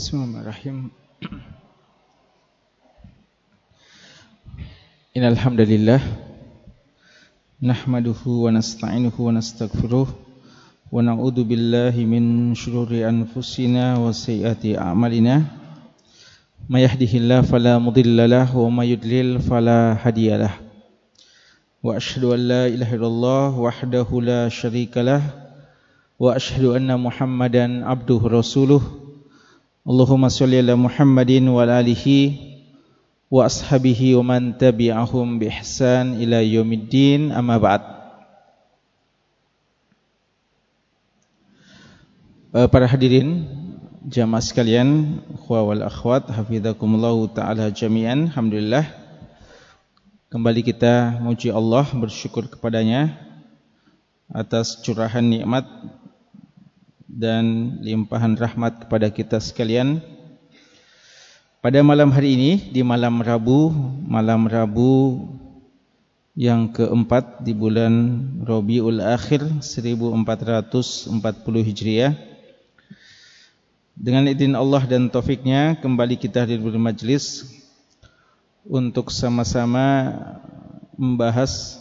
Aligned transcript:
Bismillahirrahmanirrahim. 0.00 0.88
Innal 5.12 5.36
hamdalillah 5.36 6.00
nahmaduhu 7.60 8.48
wa 8.48 8.56
nasta'inuhu 8.56 9.20
wa 9.20 9.36
nastaghfiruh 9.36 10.08
wa 10.08 11.04
na'udzu 11.04 11.44
billahi 11.44 12.08
min 12.08 12.56
shururi 12.56 13.04
anfusina 13.04 14.00
wa 14.00 14.08
sayyiati 14.08 14.72
a'malina. 14.72 15.44
May 16.64 16.88
yahdihillahu 16.88 17.44
fala 17.44 17.76
mudilla 17.76 18.24
lahu 18.24 18.72
wa 18.72 18.80
may 18.80 18.96
yudlil 18.96 19.36
fala 19.44 20.00
hadiyalah. 20.00 20.64
Wa 21.84 22.00
asyhadu 22.00 22.32
an 22.32 22.40
la 22.48 22.72
ilaha 22.72 22.96
illallah 22.96 23.52
wahdahu 23.52 24.24
la 24.24 24.48
syarika 24.48 25.04
lah 25.04 25.20
wa 26.16 26.32
asyhadu 26.32 26.72
anna 26.72 26.96
Muhammadan 26.96 27.84
abduhu 27.84 28.32
rasuluh. 28.32 29.09
Allahumma 29.90 30.30
shalli 30.30 30.62
ala 30.62 30.78
Muhammadin 30.78 31.50
wa 31.50 31.66
alihi 31.66 32.38
wa 33.26 33.42
ashabihi 33.42 34.14
wa 34.22 34.22
man 34.22 34.54
tabi'ahum 34.54 35.42
bi 35.42 35.50
ihsan 35.50 36.14
ila 36.22 36.38
yaumiddin 36.46 37.34
amma 37.34 37.58
ba'd. 37.58 37.82
Uh, 42.54 42.70
para 42.70 42.86
hadirin 42.86 43.50
jamaah 44.06 44.38
sekalian 44.38 45.18
ikhwa 45.34 45.66
wal 45.66 45.82
akhwat 45.82 46.30
hafizakumullah 46.30 47.18
taala 47.34 47.74
jami'an 47.74 48.30
alhamdulillah. 48.30 48.86
Kembali 50.30 50.70
kita 50.70 51.18
memuji 51.18 51.50
Allah 51.50 51.90
bersyukur 51.90 52.46
kepadanya 52.46 53.18
atas 54.30 54.78
curahan 54.86 55.26
nikmat 55.26 55.66
dan 57.10 57.76
limpahan 57.82 58.38
rahmat 58.38 58.86
kepada 58.86 59.10
kita 59.10 59.42
sekalian 59.42 59.98
pada 61.60 61.82
malam 61.82 62.08
hari 62.08 62.38
ini 62.38 62.52
di 62.70 62.80
malam 62.80 63.20
Rabu, 63.20 63.68
malam 64.06 64.46
Rabu 64.46 65.26
yang 66.38 66.72
keempat 66.72 67.44
di 67.44 67.52
bulan 67.52 67.92
Rabiul 68.46 69.02
Akhir 69.02 69.44
1440 69.60 71.12
Hijriah. 71.68 72.14
Dengan 73.92 74.24
izin 74.24 74.56
Allah 74.56 74.88
dan 74.88 75.12
taufiknya 75.12 75.76
kembali 75.76 76.16
kita 76.16 76.48
hadir 76.48 76.64
di 76.64 76.80
majlis 76.80 77.44
untuk 78.64 79.12
sama-sama 79.12 80.16
membahas 80.96 81.80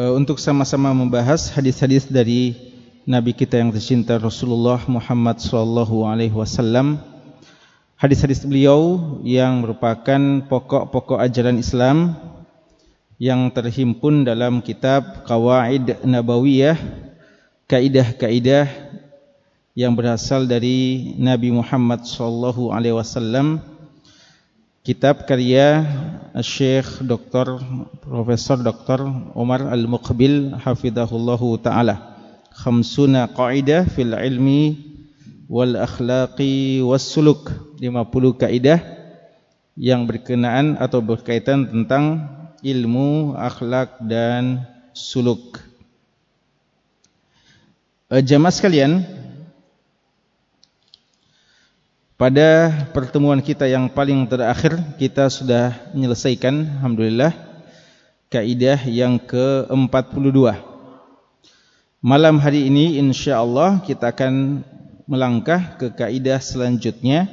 Eh, 0.00 0.09
untuk 0.20 0.36
sama-sama 0.36 0.92
membahas 0.92 1.48
hadis-hadis 1.48 2.04
dari 2.04 2.52
Nabi 3.08 3.32
kita 3.32 3.56
yang 3.56 3.72
tercinta 3.72 4.20
Rasulullah 4.20 4.76
Muhammad 4.84 5.40
sallallahu 5.40 6.04
alaihi 6.04 6.36
wasallam. 6.36 7.00
Hadis-hadis 7.96 8.44
beliau 8.44 9.00
yang 9.24 9.64
merupakan 9.64 10.44
pokok-pokok 10.44 11.24
ajaran 11.24 11.56
Islam 11.56 12.20
yang 13.16 13.48
terhimpun 13.48 14.28
dalam 14.28 14.60
kitab 14.60 15.24
Qawaid 15.24 16.04
Nabawiyah, 16.04 16.76
kaidah-kaidah 17.64 18.68
yang 19.72 19.96
berasal 19.96 20.44
dari 20.44 21.16
Nabi 21.16 21.48
Muhammad 21.48 22.04
sallallahu 22.04 22.76
alaihi 22.76 22.92
wasallam 22.92 23.64
kitab 24.80 25.28
karya 25.28 25.84
Syekh 26.40 27.04
Dr. 27.04 27.60
Profesor 28.00 28.56
Dr. 28.64 29.04
Umar 29.36 29.68
Al-Muqbil 29.68 30.56
hafizahullahu 30.56 31.60
taala 31.60 32.16
khamsuna 32.56 33.28
qaidah 33.28 33.84
fil 33.84 34.16
ilmi 34.16 34.80
wal 35.52 35.76
akhlaqi 35.76 36.80
was 36.80 37.04
suluk 37.04 37.52
50 37.76 38.40
kaidah 38.40 38.80
yang 39.76 40.08
berkenaan 40.08 40.80
atau 40.80 41.04
berkaitan 41.04 41.68
tentang 41.68 42.28
ilmu, 42.64 43.36
akhlak 43.36 44.00
dan 44.04 44.64
suluk. 44.92 45.60
Uh, 48.12 48.20
jamaah 48.20 48.52
sekalian, 48.52 49.04
Pada 52.20 52.68
pertemuan 52.92 53.40
kita 53.40 53.64
yang 53.64 53.88
paling 53.88 54.28
terakhir 54.28 54.76
kita 55.00 55.32
sudah 55.32 55.72
menyelesaikan 55.96 56.52
alhamdulillah 56.76 57.32
kaidah 58.28 58.76
yang 58.84 59.16
ke-42. 59.16 60.52
Malam 62.04 62.36
hari 62.36 62.68
ini 62.68 63.00
insya-Allah 63.00 63.80
kita 63.88 64.12
akan 64.12 64.60
melangkah 65.08 65.80
ke 65.80 65.96
kaidah 65.96 66.44
selanjutnya 66.44 67.24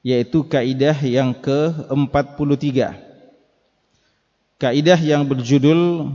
yaitu 0.00 0.48
kaidah 0.48 0.96
yang 1.04 1.36
ke-43. 1.36 2.96
Kaidah 4.56 4.96
yang 4.96 5.28
berjudul 5.28 6.08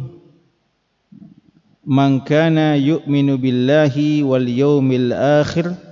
Man 1.86 2.26
kana 2.26 2.82
yu'minu 2.82 3.38
billahi 3.38 4.26
wal 4.26 4.50
yawmil 4.50 5.14
akhir 5.14 5.86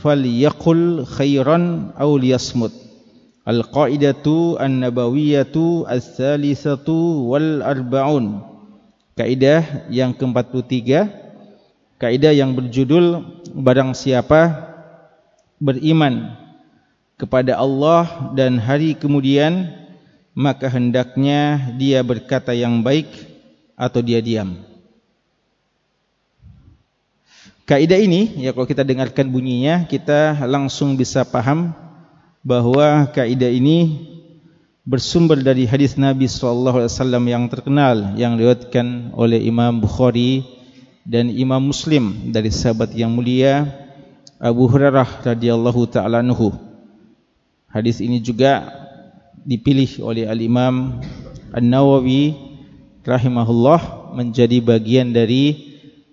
falyaqul 0.00 1.04
khairan 1.04 1.92
aw 1.94 2.10
liyasmut 2.16 2.72
al-qaidatu 3.44 4.56
an-nabawiyatu 4.56 5.84
ats-tsalitsatu 5.84 7.28
wal 7.28 7.60
arbaun 7.60 8.40
kaidah 9.16 9.88
yang 9.92 10.16
ke-43 10.16 11.08
kaidah 12.00 12.32
yang 12.32 12.56
berjudul 12.56 13.20
barang 13.52 13.92
siapa 13.92 14.72
beriman 15.60 16.32
kepada 17.20 17.60
Allah 17.60 18.32
dan 18.32 18.56
hari 18.56 18.96
kemudian 18.96 19.68
maka 20.32 20.72
hendaknya 20.72 21.76
dia 21.76 22.00
berkata 22.00 22.56
yang 22.56 22.80
baik 22.80 23.12
atau 23.76 24.00
dia 24.00 24.24
diam 24.24 24.69
Kaidah 27.70 28.02
ini, 28.02 28.42
ya 28.42 28.50
kalau 28.50 28.66
kita 28.66 28.82
dengarkan 28.82 29.30
bunyinya, 29.30 29.86
kita 29.86 30.42
langsung 30.50 30.98
bisa 30.98 31.22
paham 31.22 31.70
bahawa 32.42 33.06
kaidah 33.14 33.46
ini 33.46 34.10
bersumber 34.82 35.38
dari 35.38 35.70
hadis 35.70 35.94
Nabi 35.94 36.26
wasallam 36.26 37.22
yang 37.30 37.46
terkenal 37.46 38.18
yang 38.18 38.34
diriwayatkan 38.34 39.14
oleh 39.14 39.38
Imam 39.46 39.78
Bukhari 39.78 40.42
dan 41.06 41.30
Imam 41.30 41.62
Muslim 41.62 42.34
dari 42.34 42.50
sahabat 42.50 42.90
yang 42.90 43.14
mulia 43.14 43.70
Abu 44.42 44.66
Hurairah 44.66 45.30
radhiyallahu 45.30 45.94
taala 45.94 46.26
anhu. 46.26 46.50
Hadis 47.70 48.02
ini 48.02 48.18
juga 48.18 48.66
dipilih 49.46 50.02
oleh 50.02 50.26
Al-Imam 50.26 50.98
An-Nawawi 51.54 52.34
rahimahullah 53.06 54.10
menjadi 54.18 54.58
bagian 54.58 55.14
dari 55.14 55.69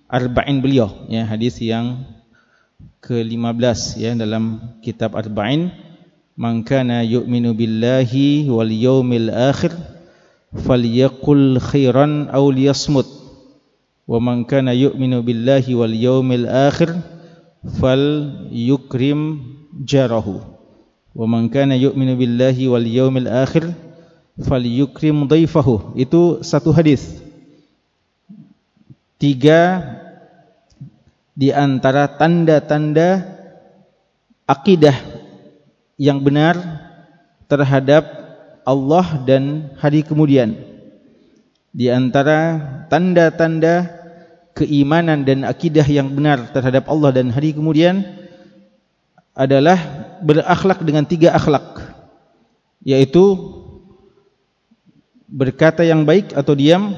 arba'in 0.08 0.64
beliau 0.64 1.08
ya 1.12 1.28
hadis 1.28 1.60
yang 1.60 2.08
ke-15 3.04 4.00
ya 4.00 4.12
dalam 4.16 4.60
kitab 4.84 5.16
arba'in. 5.16 5.72
Man 6.38 6.62
kana 6.62 7.02
yu'minu 7.02 7.58
billahi 7.58 8.46
wal 8.52 8.70
yawmil 8.70 9.34
akhir 9.34 9.74
falyaqul 10.54 11.58
khairan 11.58 12.30
aw 12.30 12.46
liyasmut. 12.54 13.10
Wa 14.06 14.22
man 14.22 14.46
kana 14.46 14.72
yu'minu 14.72 15.26
billahi 15.26 15.74
wal 15.74 15.92
yawmil 15.92 16.46
akhir 16.46 16.94
falyukrim 17.82 19.42
jarahu. 19.82 20.46
Wa 21.18 21.26
man 21.26 21.50
kana 21.50 21.74
yu'minu 21.74 22.14
billahi 22.14 22.70
wal 22.70 22.86
yawmil 22.86 23.26
akhir 23.26 23.74
falyukrim 24.38 25.26
dhaifahu 25.26 25.98
itu 25.98 26.46
satu 26.46 26.70
hadis. 26.70 27.18
Tiga 29.18 29.97
di 31.38 31.54
antara 31.54 32.10
tanda-tanda 32.18 33.22
akidah 34.50 34.98
yang 36.02 36.18
benar 36.18 36.58
terhadap 37.46 38.10
Allah 38.66 39.22
dan 39.22 39.70
hari 39.78 40.02
kemudian. 40.02 40.58
Di 41.70 41.94
antara 41.94 42.58
tanda-tanda 42.90 43.86
keimanan 44.58 45.22
dan 45.22 45.46
akidah 45.46 45.86
yang 45.86 46.10
benar 46.10 46.50
terhadap 46.50 46.90
Allah 46.90 47.14
dan 47.14 47.30
hari 47.30 47.54
kemudian 47.54 48.02
adalah 49.38 49.78
berakhlak 50.26 50.82
dengan 50.82 51.06
tiga 51.06 51.38
akhlak 51.38 51.94
yaitu 52.82 53.38
berkata 55.30 55.86
yang 55.86 56.02
baik 56.02 56.34
atau 56.34 56.58
diam 56.58 56.98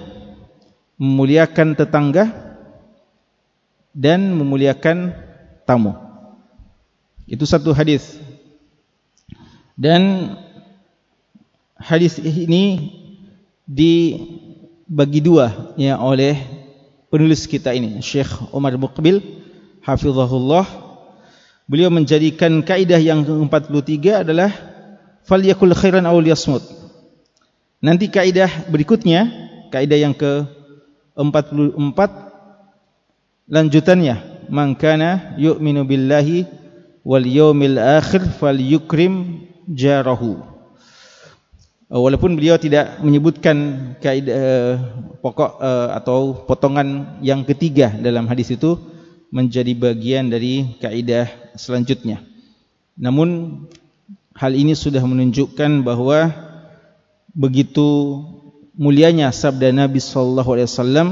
memuliakan 0.95 1.75
tetangga 1.75 2.48
dan 3.99 4.31
memuliakan 4.31 5.11
tamu. 5.67 5.91
Itu 7.27 7.43
satu 7.43 7.75
hadis. 7.75 8.15
Dan 9.75 10.33
hadis 11.75 12.15
ini 12.23 12.95
dibagi 13.67 15.19
dua 15.19 15.75
ya 15.75 15.99
oleh 15.99 16.39
penulis 17.11 17.43
kita 17.43 17.75
ini 17.75 17.99
Syekh 17.99 18.31
Umar 18.55 18.71
Muqbil 18.79 19.19
hafizahullah. 19.83 20.87
Beliau 21.69 21.91
menjadikan 21.91 22.65
kaidah 22.65 22.97
yang 22.97 23.21
ke-43 23.21 24.25
adalah 24.25 24.49
falyakul 25.27 25.75
khairan 25.75 26.07
aw 26.07 26.17
liyasmut. 26.17 26.65
Nanti 27.77 28.09
kaidah 28.09 28.49
berikutnya 28.73 29.29
kaidah 29.69 29.99
yang 30.01 30.17
ke-44 30.17 32.28
lanjutannya 33.49 34.47
man 34.53 34.77
kana 34.77 35.35
yu'minu 35.41 35.83
billahi 35.83 36.45
wal 37.03 37.25
yawmil 37.25 37.77
akhir 37.81 38.37
falyukrim 38.37 39.45
jarahu. 39.65 40.45
Uh, 41.89 42.01
walaupun 42.05 42.37
beliau 42.37 42.61
tidak 42.61 43.01
menyebutkan 43.01 43.57
kaidah 43.97 44.37
uh, 44.37 44.73
pokok 45.25 45.57
uh, 45.57 45.89
atau 45.97 46.45
potongan 46.45 47.17
yang 47.25 47.41
ketiga 47.41 47.89
dalam 47.89 48.29
hadis 48.29 48.53
itu 48.53 48.77
menjadi 49.33 49.73
bagian 49.73 50.29
dari 50.29 50.77
kaidah 50.77 51.29
selanjutnya. 51.57 52.21
Namun 52.93 53.61
hal 54.37 54.53
ini 54.53 54.77
sudah 54.77 55.01
menunjukkan 55.01 55.81
bahwa 55.81 56.29
begitu 57.33 58.21
mulianya 58.77 59.33
sabda 59.33 59.73
Nabi 59.73 59.97
sallallahu 59.97 60.49
alaihi 60.53 60.69
wasallam 60.69 61.07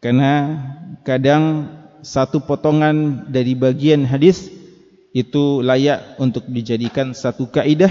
karena 0.00 0.60
kadang 1.02 1.72
satu 2.04 2.44
potongan 2.44 3.26
dari 3.26 3.58
bagian 3.58 4.06
hadis 4.06 4.52
itu 5.16 5.64
layak 5.64 6.20
untuk 6.20 6.44
dijadikan 6.46 7.16
satu 7.16 7.48
kaidah 7.48 7.90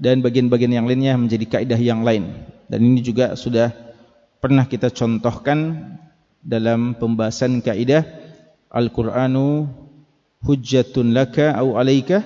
dan 0.00 0.24
bagian-bagian 0.24 0.72
yang 0.82 0.86
lainnya 0.88 1.14
menjadi 1.14 1.60
kaidah 1.60 1.80
yang 1.80 2.00
lain. 2.00 2.32
Dan 2.66 2.80
ini 2.82 3.04
juga 3.04 3.36
sudah 3.36 3.70
pernah 4.40 4.64
kita 4.64 4.88
contohkan 4.90 5.92
dalam 6.40 6.96
pembahasan 6.96 7.60
kaidah 7.60 8.02
Al-Qur'anu 8.72 9.68
hujjatun 10.42 11.14
laka 11.14 11.54
au 11.54 11.78
alaika 11.78 12.22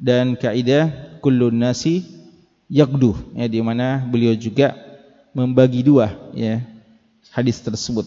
dan 0.00 0.36
kaidah 0.36 1.18
kullun 1.20 1.60
nasi 1.60 2.04
yaqdu 2.70 3.12
ya 3.36 3.46
di 3.50 3.60
mana 3.60 4.04
beliau 4.08 4.32
juga 4.36 4.72
membagi 5.36 5.84
dua 5.84 6.16
ya 6.32 6.64
hadis 7.30 7.62
tersebut. 7.62 8.06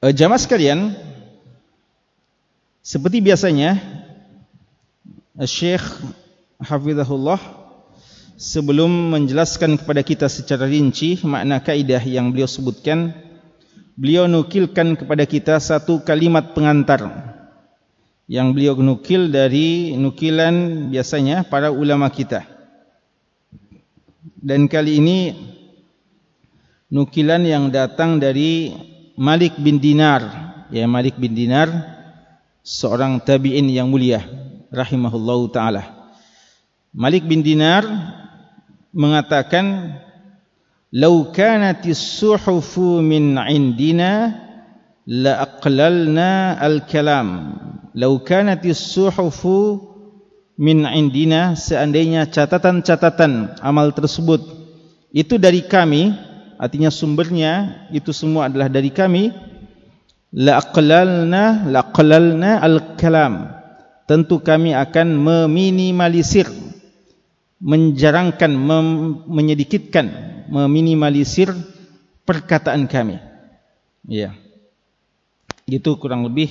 E, 0.00 0.12
jamaah 0.16 0.40
sekalian, 0.40 0.96
seperti 2.80 3.20
biasanya 3.20 3.76
Syekh 5.44 5.84
Hafizahullah 6.60 7.40
sebelum 8.40 9.12
menjelaskan 9.12 9.76
kepada 9.76 10.00
kita 10.00 10.26
secara 10.32 10.64
rinci 10.64 11.20
makna 11.24 11.60
kaidah 11.60 12.00
yang 12.00 12.32
beliau 12.32 12.48
sebutkan 12.48 13.12
beliau 14.00 14.24
nukilkan 14.24 14.96
kepada 14.96 15.28
kita 15.28 15.60
satu 15.60 16.00
kalimat 16.00 16.56
pengantar 16.56 17.04
yang 18.24 18.56
beliau 18.56 18.72
nukil 18.80 19.28
dari 19.28 19.92
nukilan 19.92 20.88
biasanya 20.88 21.44
para 21.44 21.68
ulama 21.68 22.08
kita 22.08 22.48
dan 24.40 24.64
kali 24.72 25.04
ini 25.04 25.18
nukilan 26.90 27.46
yang 27.46 27.70
datang 27.70 28.18
dari 28.18 28.74
Malik 29.14 29.56
bin 29.62 29.78
Dinar 29.78 30.50
ya 30.74 30.86
Malik 30.86 31.18
bin 31.18 31.34
Dinar 31.34 31.70
seorang 32.66 33.22
tabi'in 33.22 33.66
yang 33.70 33.90
mulia 33.90 34.22
rahimahullahu 34.70 35.50
taala. 35.50 35.86
Malik 36.90 37.26
bin 37.26 37.42
Dinar 37.42 37.86
mengatakan 38.90 39.98
"Lau 40.90 41.30
kanatis 41.30 41.98
suhufu 41.98 42.98
min 43.02 43.38
'indina 43.38 44.34
la 45.06 45.46
aqlalna 45.46 46.58
al-kalam." 46.58 47.28
Lau 47.94 48.22
kanatis 48.22 48.78
suhufu 48.94 49.78
min 50.58 50.86
'indina 50.86 51.54
seandainya 51.58 52.26
catatan-catatan 52.30 53.58
amal 53.62 53.90
tersebut 53.94 54.42
itu 55.10 55.38
dari 55.38 55.66
kami 55.66 56.29
artinya 56.60 56.92
sumbernya 56.92 57.88
itu 57.88 58.12
semua 58.12 58.52
adalah 58.52 58.68
dari 58.68 58.92
kami. 58.92 59.32
Laqlalna 60.30 61.66
laqlalna 61.72 62.60
al-kalam. 62.60 63.56
Tentu 64.04 64.44
kami 64.44 64.76
akan 64.76 65.16
meminimalisir 65.16 66.46
menjarangkan 67.60 68.52
mem, 68.52 68.86
menyedikitkan 69.26 70.06
meminimalisir 70.50 71.54
perkataan 72.26 72.90
kami. 72.90 73.18
Ya. 74.06 74.34
Itu 75.70 75.94
kurang 75.98 76.26
lebih 76.26 76.50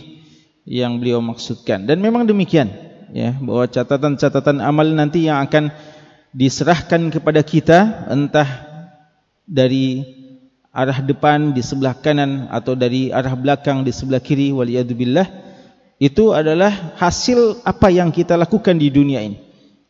yang 0.63 1.01
beliau 1.01 1.19
maksudkan. 1.19 1.83
Dan 1.83 1.99
memang 1.99 2.23
demikian 2.23 2.71
ya 3.09 3.35
bahwa 3.41 3.65
catatan-catatan 3.67 4.61
amal 4.61 4.87
nanti 4.93 5.27
yang 5.27 5.41
akan 5.43 5.73
diserahkan 6.29 7.09
kepada 7.09 7.41
kita 7.41 8.07
entah 8.07 8.68
dari 9.49 10.05
arah 10.69 11.01
depan 11.01 11.49
di 11.57 11.65
sebelah 11.65 11.97
kanan 11.97 12.45
atau 12.53 12.77
dari 12.77 13.09
arah 13.09 13.33
belakang 13.33 13.81
di 13.81 13.89
sebelah 13.89 14.21
kiri 14.21 14.53
waliyadzubillah 14.53 15.25
itu 15.97 16.31
adalah 16.31 16.95
hasil 16.95 17.65
apa 17.65 17.89
yang 17.89 18.13
kita 18.13 18.37
lakukan 18.37 18.77
di 18.77 18.87
dunia 18.93 19.19
ini. 19.25 19.41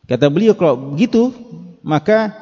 Kata 0.08 0.26
beliau 0.32 0.56
kalau 0.56 0.96
begitu 0.96 1.30
maka 1.84 2.34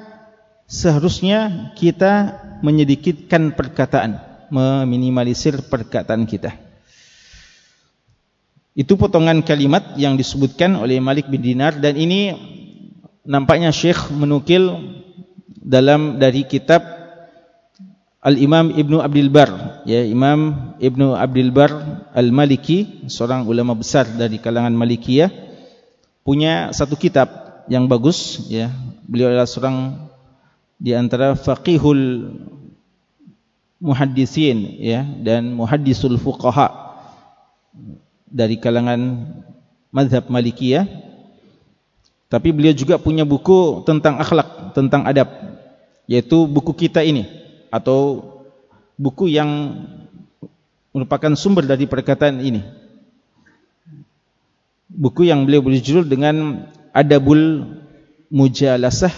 seharusnya 0.65 1.75
kita 1.77 2.41
menyedikitkan 2.65 3.53
perkataan 3.53 4.29
meminimalisir 4.49 5.61
perkataan 5.69 6.25
kita. 6.25 6.57
Itu 8.79 8.95
potongan 8.95 9.43
kalimat 9.43 9.99
yang 9.99 10.15
disebutkan 10.15 10.79
oleh 10.79 11.03
Malik 11.03 11.27
bin 11.27 11.43
Dinar 11.43 11.77
dan 11.83 11.99
ini 11.99 12.33
nampaknya 13.27 13.75
Syekh 13.75 14.15
menukil 14.15 14.95
dalam 15.59 16.17
dari 16.17 16.47
kitab 16.47 16.98
Al-Imam 18.29 18.77
Ibnu 18.77 19.01
Abdul 19.01 19.33
Bar 19.33 19.81
ya 19.89 20.05
Imam 20.05 20.77
Ibnu 20.77 21.17
Abdul 21.17 21.49
Bar 21.49 21.73
Al-Maliki 22.13 23.09
seorang 23.09 23.49
ulama 23.49 23.73
besar 23.73 24.05
dari 24.05 24.37
kalangan 24.37 24.77
Malikiyah 24.77 25.33
punya 26.29 26.69
satu 26.77 26.93
kitab 26.93 27.49
yang 27.73 27.89
bagus 27.89 28.45
ya. 28.53 28.69
Beliau 29.09 29.33
adalah 29.33 29.49
seorang 29.49 29.97
di 30.77 30.93
antara 30.93 31.33
faqihul 31.41 32.37
muhaddisin 33.81 34.77
ya 34.77 35.09
dan 35.25 35.57
muhaddisul 35.57 36.21
fuqaha 36.21 36.69
dari 38.29 38.61
kalangan 38.61 39.25
mazhab 39.89 40.29
Malikiyah. 40.29 40.85
Tapi 42.29 42.53
beliau 42.53 42.77
juga 42.77 43.01
punya 43.01 43.25
buku 43.25 43.89
tentang 43.89 44.21
akhlak 44.21 44.77
tentang 44.77 45.09
adab 45.09 45.33
yaitu 46.05 46.45
buku 46.45 46.77
kita 46.77 47.01
ini 47.01 47.48
atau 47.69 48.25
buku 48.99 49.31
yang 49.31 49.49
merupakan 50.93 51.33
sumber 51.39 51.65
dari 51.65 51.87
perkataan 51.87 52.43
ini. 52.43 52.65
Buku 54.89 55.29
yang 55.29 55.45
beliau 55.45 55.63
berjudul 55.63 56.09
dengan 56.09 56.65
Adabul 56.97 57.65
Mujalasah 58.33 59.13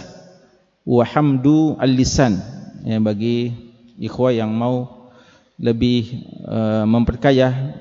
wa 0.85 1.03
Hamdu 1.07 1.79
Al-Lisan 1.79 2.37
ya, 2.85 2.99
bagi 2.99 3.49
ikhwah 3.97 4.35
yang 4.35 4.51
mau 4.51 5.09
lebih 5.61 6.25
uh, 6.45 6.83
memperkaya 6.85 7.77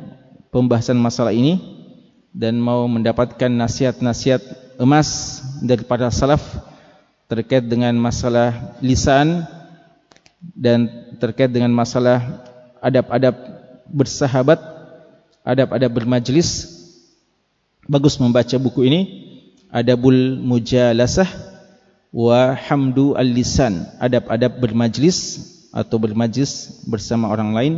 pembahasan 0.53 0.97
masalah 1.01 1.33
ini 1.33 1.59
dan 2.31 2.61
mau 2.61 2.87
mendapatkan 2.87 3.51
nasihat-nasihat 3.51 4.43
emas 4.79 5.41
daripada 5.61 6.09
salaf 6.13 6.43
terkait 7.27 7.67
dengan 7.67 7.95
masalah 7.99 8.75
lisan 8.83 9.47
dan 10.41 10.89
terkait 11.21 11.53
dengan 11.53 11.69
masalah 11.71 12.45
adab-adab 12.81 13.37
bersahabat, 13.93 14.61
adab-adab 15.45 15.93
bermajlis. 15.93 16.81
Bagus 17.85 18.17
membaca 18.17 18.57
buku 18.57 18.89
ini. 18.89 19.01
Adabul 19.71 20.41
Mujalasah 20.43 21.31
wa 22.11 22.57
Hamdu 22.57 23.15
Al-Lisan. 23.15 23.87
Adab-adab 24.03 24.59
bermajlis 24.59 25.19
atau 25.71 26.03
bermajlis 26.03 26.83
bersama 26.91 27.31
orang 27.31 27.55
lain 27.55 27.75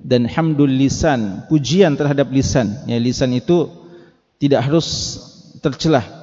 dan 0.00 0.24
Hamdul 0.24 0.72
Lisan, 0.72 1.44
pujian 1.52 1.92
terhadap 1.98 2.32
lisan. 2.32 2.88
Ya 2.88 2.96
lisan 2.96 3.36
itu 3.36 3.68
tidak 4.40 4.64
harus 4.64 5.20
tercelah. 5.60 6.20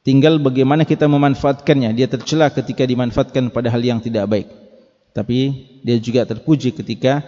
tinggal 0.00 0.40
bagaimana 0.40 0.88
kita 0.88 1.04
memanfaatkannya 1.04 1.92
dia 1.92 2.08
tercela 2.08 2.48
ketika 2.48 2.88
dimanfaatkan 2.88 3.52
pada 3.52 3.68
hal 3.68 3.84
yang 3.84 4.00
tidak 4.00 4.24
baik 4.32 4.48
tapi 5.10 5.66
dia 5.82 5.98
juga 5.98 6.22
terpuji 6.26 6.70
ketika 6.70 7.24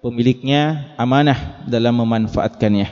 pemiliknya 0.00 0.92
amanah 0.96 1.64
dalam 1.68 1.94
memanfaatkannya. 2.00 2.88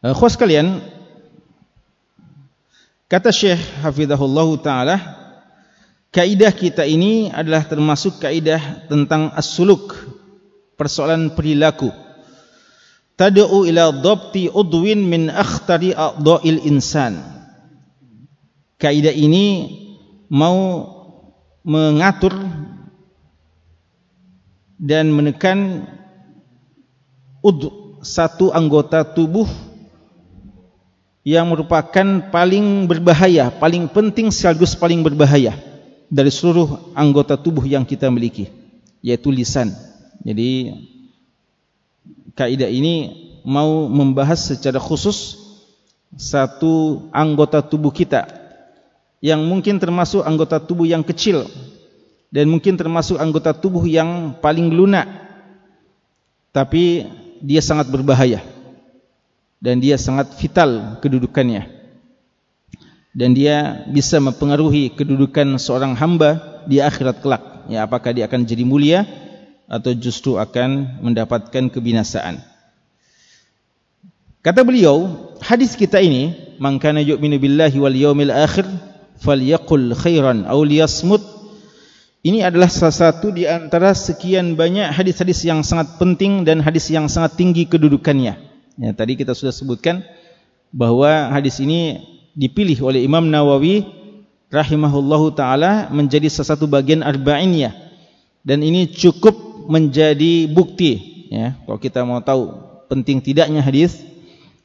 Uh, 0.00 0.14
khusus 0.16 0.40
kalian 0.40 0.80
kata 3.10 3.28
Syekh 3.34 3.60
Hafizahullah 3.84 4.48
Ta'ala 4.60 4.96
kaidah 6.08 6.52
kita 6.54 6.88
ini 6.88 7.28
adalah 7.28 7.66
termasuk 7.68 8.22
kaidah 8.22 8.88
tentang 8.88 9.34
as-suluk 9.36 9.92
persoalan 10.80 11.36
perilaku. 11.36 11.92
Tad'u 13.20 13.68
ila 13.68 13.92
dhabti 13.92 14.48
udwin 14.48 15.04
min 15.04 15.28
akhtari 15.28 15.92
a'dha'il 15.92 16.64
insan. 16.64 17.20
Kaidah 18.80 19.12
ini 19.12 19.76
mau 20.32 20.88
mengatur 21.70 22.34
dan 24.74 25.14
menekan 25.14 25.86
ud 27.46 27.70
satu 28.02 28.50
anggota 28.50 29.06
tubuh 29.06 29.46
yang 31.22 31.46
merupakan 31.46 32.32
paling 32.32 32.90
berbahaya, 32.90 33.54
paling 33.54 33.86
penting 33.86 34.34
sekaligus 34.34 34.74
paling 34.74 35.04
berbahaya 35.04 35.54
dari 36.10 36.32
seluruh 36.32 36.90
anggota 36.98 37.38
tubuh 37.38 37.62
yang 37.62 37.86
kita 37.86 38.10
miliki, 38.10 38.50
yaitu 38.98 39.30
lisan. 39.30 39.70
Jadi 40.26 40.74
kaidah 42.34 42.66
ini 42.66 42.94
mau 43.46 43.86
membahas 43.86 44.42
secara 44.42 44.82
khusus 44.82 45.38
satu 46.18 47.06
anggota 47.14 47.62
tubuh 47.62 47.94
kita 47.94 48.39
yang 49.20 49.44
mungkin 49.44 49.76
termasuk 49.76 50.24
anggota 50.24 50.56
tubuh 50.56 50.88
yang 50.88 51.04
kecil 51.04 51.44
dan 52.32 52.48
mungkin 52.48 52.74
termasuk 52.74 53.20
anggota 53.20 53.52
tubuh 53.52 53.84
yang 53.84 54.34
paling 54.40 54.72
lunak. 54.72 55.06
Tapi 56.50 57.06
dia 57.38 57.62
sangat 57.62 57.86
berbahaya 57.92 58.42
dan 59.62 59.78
dia 59.78 60.00
sangat 60.00 60.34
vital 60.40 60.98
kedudukannya. 60.98 61.78
Dan 63.10 63.34
dia 63.34 63.86
bisa 63.90 64.22
mempengaruhi 64.22 64.94
kedudukan 64.94 65.58
seorang 65.58 65.98
hamba 65.98 66.62
di 66.64 66.78
akhirat 66.78 67.18
kelak. 67.20 67.42
Ya 67.66 67.82
apakah 67.82 68.14
dia 68.14 68.26
akan 68.30 68.46
jadi 68.46 68.62
mulia 68.62 69.02
atau 69.66 69.94
justru 69.94 70.38
akan 70.38 71.02
mendapatkan 71.02 71.70
kebinasaan. 71.70 72.42
Kata 74.40 74.64
beliau, 74.64 75.28
hadis 75.42 75.76
kita 75.76 76.00
ini, 76.00 76.32
"Man 76.56 76.80
kana 76.80 77.02
yu'minu 77.02 77.36
billahi 77.36 77.76
wal 77.76 77.92
yawmil 77.92 78.32
akhir 78.32 78.64
falyaqul 79.20 79.94
khairan 79.94 80.48
aw 80.48 80.58
liyasmut." 80.64 81.22
Ini 82.20 82.44
adalah 82.44 82.68
salah 82.68 82.92
satu 82.92 83.32
di 83.32 83.48
antara 83.48 83.96
sekian 83.96 84.52
banyak 84.52 84.92
hadis-hadis 84.92 85.40
yang 85.48 85.64
sangat 85.64 85.96
penting 85.96 86.44
dan 86.44 86.60
hadis 86.60 86.92
yang 86.92 87.08
sangat 87.08 87.40
tinggi 87.40 87.64
kedudukannya. 87.64 88.36
Ya, 88.76 88.90
tadi 88.92 89.16
kita 89.16 89.32
sudah 89.32 89.56
sebutkan 89.56 90.04
bahwa 90.68 91.32
hadis 91.32 91.56
ini 91.64 92.04
dipilih 92.36 92.76
oleh 92.84 93.00
Imam 93.08 93.24
Nawawi 93.24 93.88
rahimahullahu 94.52 95.32
taala 95.32 95.88
menjadi 95.88 96.28
salah 96.28 96.60
satu 96.60 96.68
bagian 96.68 97.00
arba'innya. 97.00 97.72
Dan 98.44 98.60
ini 98.60 98.84
cukup 98.92 99.64
menjadi 99.68 100.48
bukti 100.48 101.10
ya 101.30 101.54
kalau 101.62 101.78
kita 101.78 102.02
mau 102.02 102.18
tahu 102.18 102.50
penting 102.90 103.22
tidaknya 103.22 103.62
hadis 103.62 104.02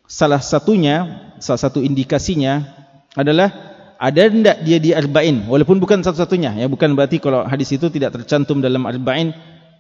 salah 0.10 0.42
satunya 0.42 1.30
salah 1.38 1.62
satu 1.62 1.86
indikasinya 1.86 2.66
adalah 3.14 3.75
ada 3.98 4.28
tidak 4.28 4.58
dia 4.64 4.78
di 4.80 4.92
arba'in? 4.92 5.48
Walaupun 5.48 5.80
bukan 5.80 6.04
satu-satunya 6.04 6.56
ya 6.60 6.68
bukan 6.68 6.94
berarti 6.94 7.20
kalau 7.24 7.48
hadis 7.48 7.72
itu 7.72 7.88
tidak 7.92 8.16
tercantum 8.16 8.60
dalam 8.60 8.84
arba'in 8.84 9.32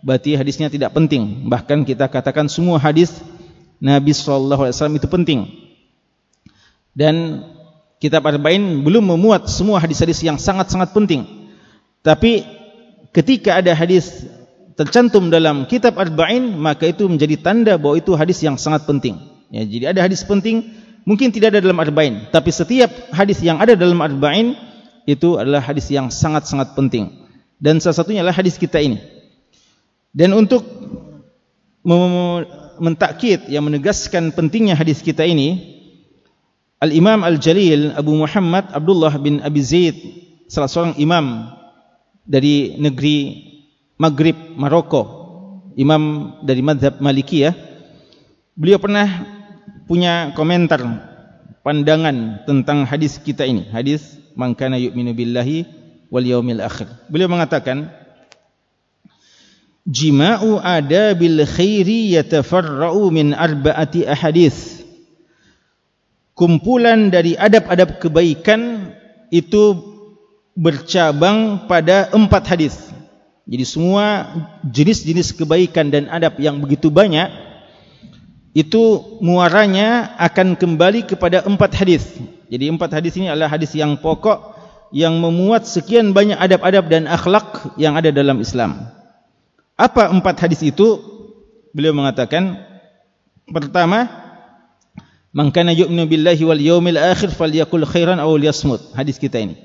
berarti 0.02 0.38
hadisnya 0.40 0.72
tidak 0.72 0.96
penting. 0.96 1.48
Bahkan 1.48 1.84
kita 1.84 2.08
katakan 2.08 2.48
semua 2.48 2.80
hadis 2.80 3.12
Nabi 3.80 4.16
sallallahu 4.16 4.68
alaihi 4.68 4.76
wasallam 4.76 4.98
itu 4.98 5.08
penting. 5.12 5.40
Dan 6.96 7.44
kitab 8.00 8.24
arba'in 8.24 8.84
belum 8.86 9.16
memuat 9.16 9.52
semua 9.52 9.84
hadis-hadis 9.84 10.24
yang 10.24 10.40
sangat-sangat 10.40 10.96
penting. 10.96 11.52
Tapi 12.06 12.46
ketika 13.16 13.58
ada 13.60 13.74
hadis 13.74 14.28
tercantum 14.76 15.32
dalam 15.32 15.66
kitab 15.66 15.96
Arba'in 15.96 16.54
maka 16.60 16.92
itu 16.92 17.08
menjadi 17.08 17.40
tanda 17.40 17.74
bahawa 17.80 17.98
itu 17.98 18.12
hadis 18.14 18.44
yang 18.44 18.60
sangat 18.60 18.84
penting. 18.84 19.18
Ya, 19.50 19.64
jadi 19.64 19.96
ada 19.96 20.04
hadis 20.04 20.22
penting 20.28 20.85
mungkin 21.06 21.32
tidak 21.32 21.56
ada 21.56 21.60
dalam 21.64 21.78
Arba'in 21.80 22.28
tapi 22.34 22.50
setiap 22.52 22.90
hadis 23.14 23.40
yang 23.46 23.62
ada 23.62 23.78
dalam 23.78 24.02
Arba'in 24.02 24.76
itu 25.06 25.38
adalah 25.38 25.62
hadis 25.62 25.88
yang 25.94 26.10
sangat-sangat 26.10 26.74
penting. 26.74 27.14
Dan 27.62 27.80
salah 27.80 27.96
satunya 27.96 28.26
adalah 28.26 28.36
hadis 28.42 28.58
kita 28.58 28.82
ini. 28.82 29.00
Dan 30.12 30.34
untuk 30.34 30.66
mentakkid 32.82 33.46
yang 33.48 33.64
menegaskan 33.70 34.34
pentingnya 34.34 34.74
hadis 34.74 35.06
kita 35.06 35.22
ini 35.22 35.78
Al-Imam 36.82 37.22
Al-Jalil 37.22 37.94
Abu 37.94 38.18
Muhammad 38.18 38.74
Abdullah 38.74 39.14
bin 39.22 39.38
Abi 39.46 39.62
Zaid 39.62 39.96
salah 40.50 40.66
seorang 40.66 40.98
imam 40.98 41.54
dari 42.26 42.74
negeri 42.82 43.18
Maghrib 44.02 44.34
Maroko 44.58 45.04
imam 45.78 46.36
dari 46.42 46.66
madhab 46.66 46.98
Maliki 47.06 47.46
ya 47.46 47.54
beliau 48.58 48.82
pernah 48.82 49.35
punya 49.86 50.34
komentar 50.34 50.82
pandangan 51.66 52.46
tentang 52.46 52.86
hadis 52.86 53.18
kita 53.18 53.46
ini. 53.46 53.66
Hadis 53.70 54.18
mangkana 54.38 54.78
yu'minu 54.78 55.14
billahi 55.18 55.66
wal 56.14 56.26
yaumil 56.26 56.62
akhir. 56.62 56.90
Beliau 57.10 57.30
mengatakan 57.30 57.90
jima'u 59.86 60.62
adabil 60.62 61.46
khairi 61.46 62.18
yatafarra'u 62.18 63.10
min 63.14 63.34
arba'ati 63.34 64.06
ahadith 64.10 64.86
kumpulan 66.36 67.10
dari 67.10 67.34
adab-adab 67.34 67.98
kebaikan 67.98 68.92
itu 69.32 69.80
bercabang 70.54 71.66
pada 71.66 72.12
empat 72.12 72.44
hadis. 72.46 72.76
Jadi 73.48 73.66
semua 73.66 74.30
jenis-jenis 74.68 75.34
kebaikan 75.38 75.90
dan 75.90 76.12
adab 76.12 76.38
yang 76.38 76.60
begitu 76.60 76.92
banyak 76.92 77.30
itu 78.56 79.04
muaranya 79.20 80.16
akan 80.16 80.56
kembali 80.56 81.04
kepada 81.04 81.44
empat 81.44 81.76
hadis. 81.76 82.08
Jadi 82.48 82.72
empat 82.72 82.96
hadis 82.96 83.20
ini 83.20 83.28
adalah 83.28 83.52
hadis 83.52 83.76
yang 83.76 84.00
pokok 84.00 84.56
yang 84.96 85.20
memuat 85.20 85.68
sekian 85.68 86.16
banyak 86.16 86.40
adab-adab 86.40 86.88
dan 86.88 87.04
akhlak 87.06 87.76
yang 87.76 88.00
ada 88.00 88.16
dalam 88.16 88.40
Islam. 88.40 88.88
Apa 89.76 90.08
empat 90.08 90.40
hadis 90.40 90.64
itu? 90.64 91.04
Beliau 91.76 91.92
mengatakan 91.92 92.64
pertama 93.52 94.24
Man 95.36 95.52
kana 95.52 95.76
yu'minu 95.76 96.08
billahi 96.08 96.48
wal 96.48 96.64
yawmil 96.64 96.96
akhir 96.96 97.36
falyakul 97.36 97.84
khairan 97.84 98.24
aw 98.24 98.32
liyasmut. 98.40 98.96
Hadis 98.96 99.20
kita 99.20 99.36
ini. 99.44 99.60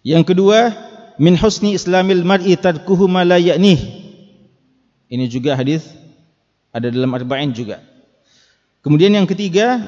Yang 0.00 0.32
kedua, 0.32 0.72
min 1.20 1.36
husni 1.36 1.76
islamil 1.76 2.24
mar'i 2.24 2.56
tarkuhu 2.56 3.08
ma 3.08 3.24
la 3.24 3.40
ya'nih 3.40 3.80
ini 5.08 5.24
juga 5.30 5.56
hadis 5.56 5.86
ada 6.72 6.92
dalam 6.92 7.08
arba'in 7.16 7.52
juga 7.56 7.80
kemudian 8.86 9.10
yang 9.10 9.26
ketiga 9.26 9.82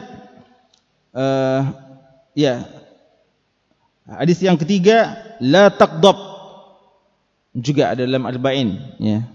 uh, 1.14 1.62
ya 2.35 2.67
hadis 4.11 4.43
yang 4.43 4.59
ketiga 4.59 5.14
la 5.38 5.71
taqdab 5.71 6.19
juga 7.55 7.95
ada 7.95 8.02
dalam 8.05 8.26
arba'in 8.26 8.78
ya. 8.99 9.26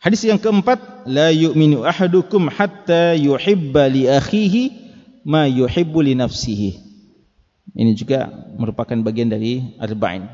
Hadis 0.00 0.24
yang 0.24 0.40
keempat 0.40 1.04
la 1.04 1.28
yu'minu 1.28 1.84
ahadukum 1.84 2.48
hatta 2.48 3.12
yuhibba 3.12 3.84
li 3.84 4.08
akhihi 4.08 4.62
ma 5.28 5.44
yuhibbu 5.44 6.00
li 6.00 6.16
nafsihi. 6.16 6.70
Ini 7.76 7.92
juga 7.92 8.32
merupakan 8.56 8.96
bagian 9.04 9.28
dari 9.28 9.76
arba'in. 9.76 10.24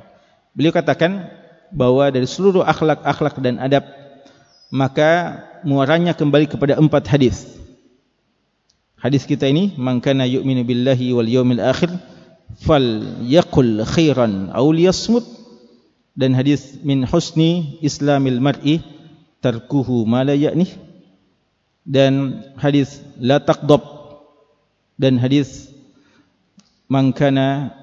Beliau 0.54 0.70
katakan 0.70 1.26
bahwa 1.75 2.06
dari 2.14 2.30
seluruh 2.30 2.62
akhlak-akhlak 2.62 3.42
dan 3.42 3.58
adab 3.58 3.82
maka 4.70 5.42
muaranya 5.66 6.14
kembali 6.14 6.46
kepada 6.46 6.78
empat 6.78 7.02
hadis. 7.11 7.58
Hadis 8.96 9.28
kita 9.28 9.44
ini 9.44 9.76
man 9.76 10.00
kana 10.00 10.24
yu'minu 10.24 10.64
billahi 10.64 11.12
wal 11.12 11.28
yawmil 11.28 11.60
akhir 11.60 11.92
fal 12.64 13.04
yaqul 13.28 13.84
khairan 13.84 14.48
aw 14.56 14.64
liyasmut. 14.72 15.24
Dan 16.16 16.32
hadis 16.32 16.80
min 16.80 17.04
husni 17.04 17.76
islamil 17.84 18.40
mar'i 18.40 18.80
tarkuhu 19.44 20.08
ma 20.08 20.24
la 20.24 20.32
ya'ni 20.32 20.64
dan 21.84 22.40
hadis 22.56 23.04
la 23.20 23.36
taqdab. 23.36 23.84
Dan 24.96 25.20
hadis 25.20 25.68
man 26.88 27.12
kana 27.12 27.76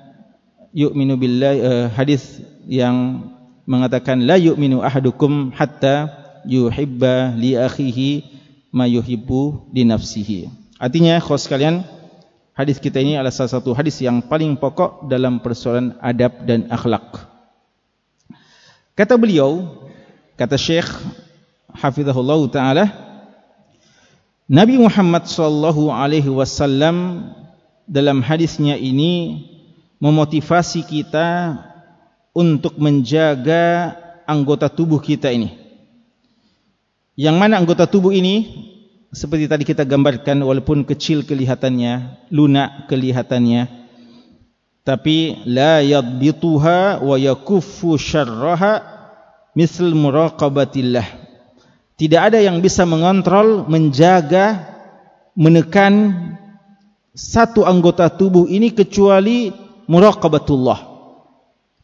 yu'minu 0.74 1.14
billahi 1.14 1.62
uh, 1.62 1.86
hadis 1.94 2.42
yang 2.66 3.30
mengatakan 3.70 4.26
la 4.26 4.42
yu'minu 4.42 4.82
ahadukum 4.82 5.54
hatta 5.54 6.10
yuhibba 6.50 7.38
li 7.38 7.54
akhihi 7.54 8.26
ma 8.74 8.90
yuhibbu 8.90 9.70
li 9.70 9.86
nafsihi. 9.86 10.63
Artinya 10.84 11.16
khos 11.24 11.48
sekalian 11.48 11.88
hadis 12.52 12.76
kita 12.76 13.00
ini 13.00 13.16
adalah 13.16 13.32
salah 13.32 13.56
satu 13.56 13.72
hadis 13.72 14.04
yang 14.04 14.20
paling 14.20 14.60
pokok 14.60 15.08
dalam 15.08 15.40
persoalan 15.40 15.96
adab 16.04 16.44
dan 16.44 16.68
akhlak. 16.68 17.24
Kata 18.92 19.16
beliau, 19.16 19.80
kata 20.36 20.60
Syekh 20.60 20.92
Hafizahullah 21.72 22.42
Ta'ala, 22.52 22.86
Nabi 24.52 24.76
Muhammad 24.76 25.24
sallallahu 25.24 25.88
alaihi 25.88 26.28
wasallam 26.28 27.32
dalam 27.88 28.20
hadisnya 28.20 28.76
ini 28.76 29.40
memotivasi 30.04 30.84
kita 30.84 31.64
untuk 32.36 32.76
menjaga 32.76 33.96
anggota 34.28 34.68
tubuh 34.68 35.00
kita 35.00 35.32
ini. 35.32 35.56
Yang 37.16 37.36
mana 37.40 37.64
anggota 37.64 37.88
tubuh 37.88 38.12
ini 38.12 38.68
seperti 39.14 39.46
tadi 39.46 39.64
kita 39.64 39.86
gambarkan 39.86 40.42
walaupun 40.42 40.84
kecil 40.84 41.24
kelihatannya, 41.24 42.26
lunak 42.34 42.90
kelihatannya, 42.90 43.70
tapi 44.84 45.40
la 45.48 45.80
yadbituha 45.80 47.00
wa 47.00 47.16
yakuffu 47.16 47.96
syarraha 47.96 48.84
misal 49.56 49.94
muraqabatillah 49.94 51.24
tidak 51.94 52.34
ada 52.34 52.40
yang 52.42 52.58
bisa 52.58 52.90
mengontrol, 52.90 53.70
menjaga, 53.70 54.76
menekan 55.38 56.12
satu 57.14 57.70
anggota 57.70 58.10
tubuh 58.10 58.50
ini 58.50 58.74
kecuali 58.74 59.54
muraqabatullah. 59.86 60.90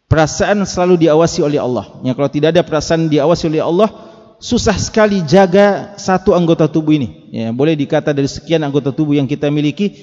Perasaan 0.09 0.65
selalu 0.65 1.05
diawasi 1.05 1.45
oleh 1.45 1.62
Allah. 1.62 1.86
Ya, 2.01 2.17
kalau 2.17 2.27
tidak 2.33 2.57
ada 2.57 2.65
perasaan 2.65 3.05
diawasi 3.05 3.53
oleh 3.53 3.62
Allah, 3.62 4.09
susah 4.39 4.75
sekali 4.79 5.22
jaga 5.27 5.93
satu 6.00 6.34
anggota 6.34 6.65
tubuh 6.65 6.96
ini. 6.96 7.29
Ya, 7.29 7.51
boleh 7.53 7.75
dikata 7.75 8.15
dari 8.15 8.31
sekian 8.31 8.63
anggota 8.63 8.89
tubuh 8.96 9.13
yang 9.13 9.27
kita 9.27 9.51
miliki, 9.53 9.93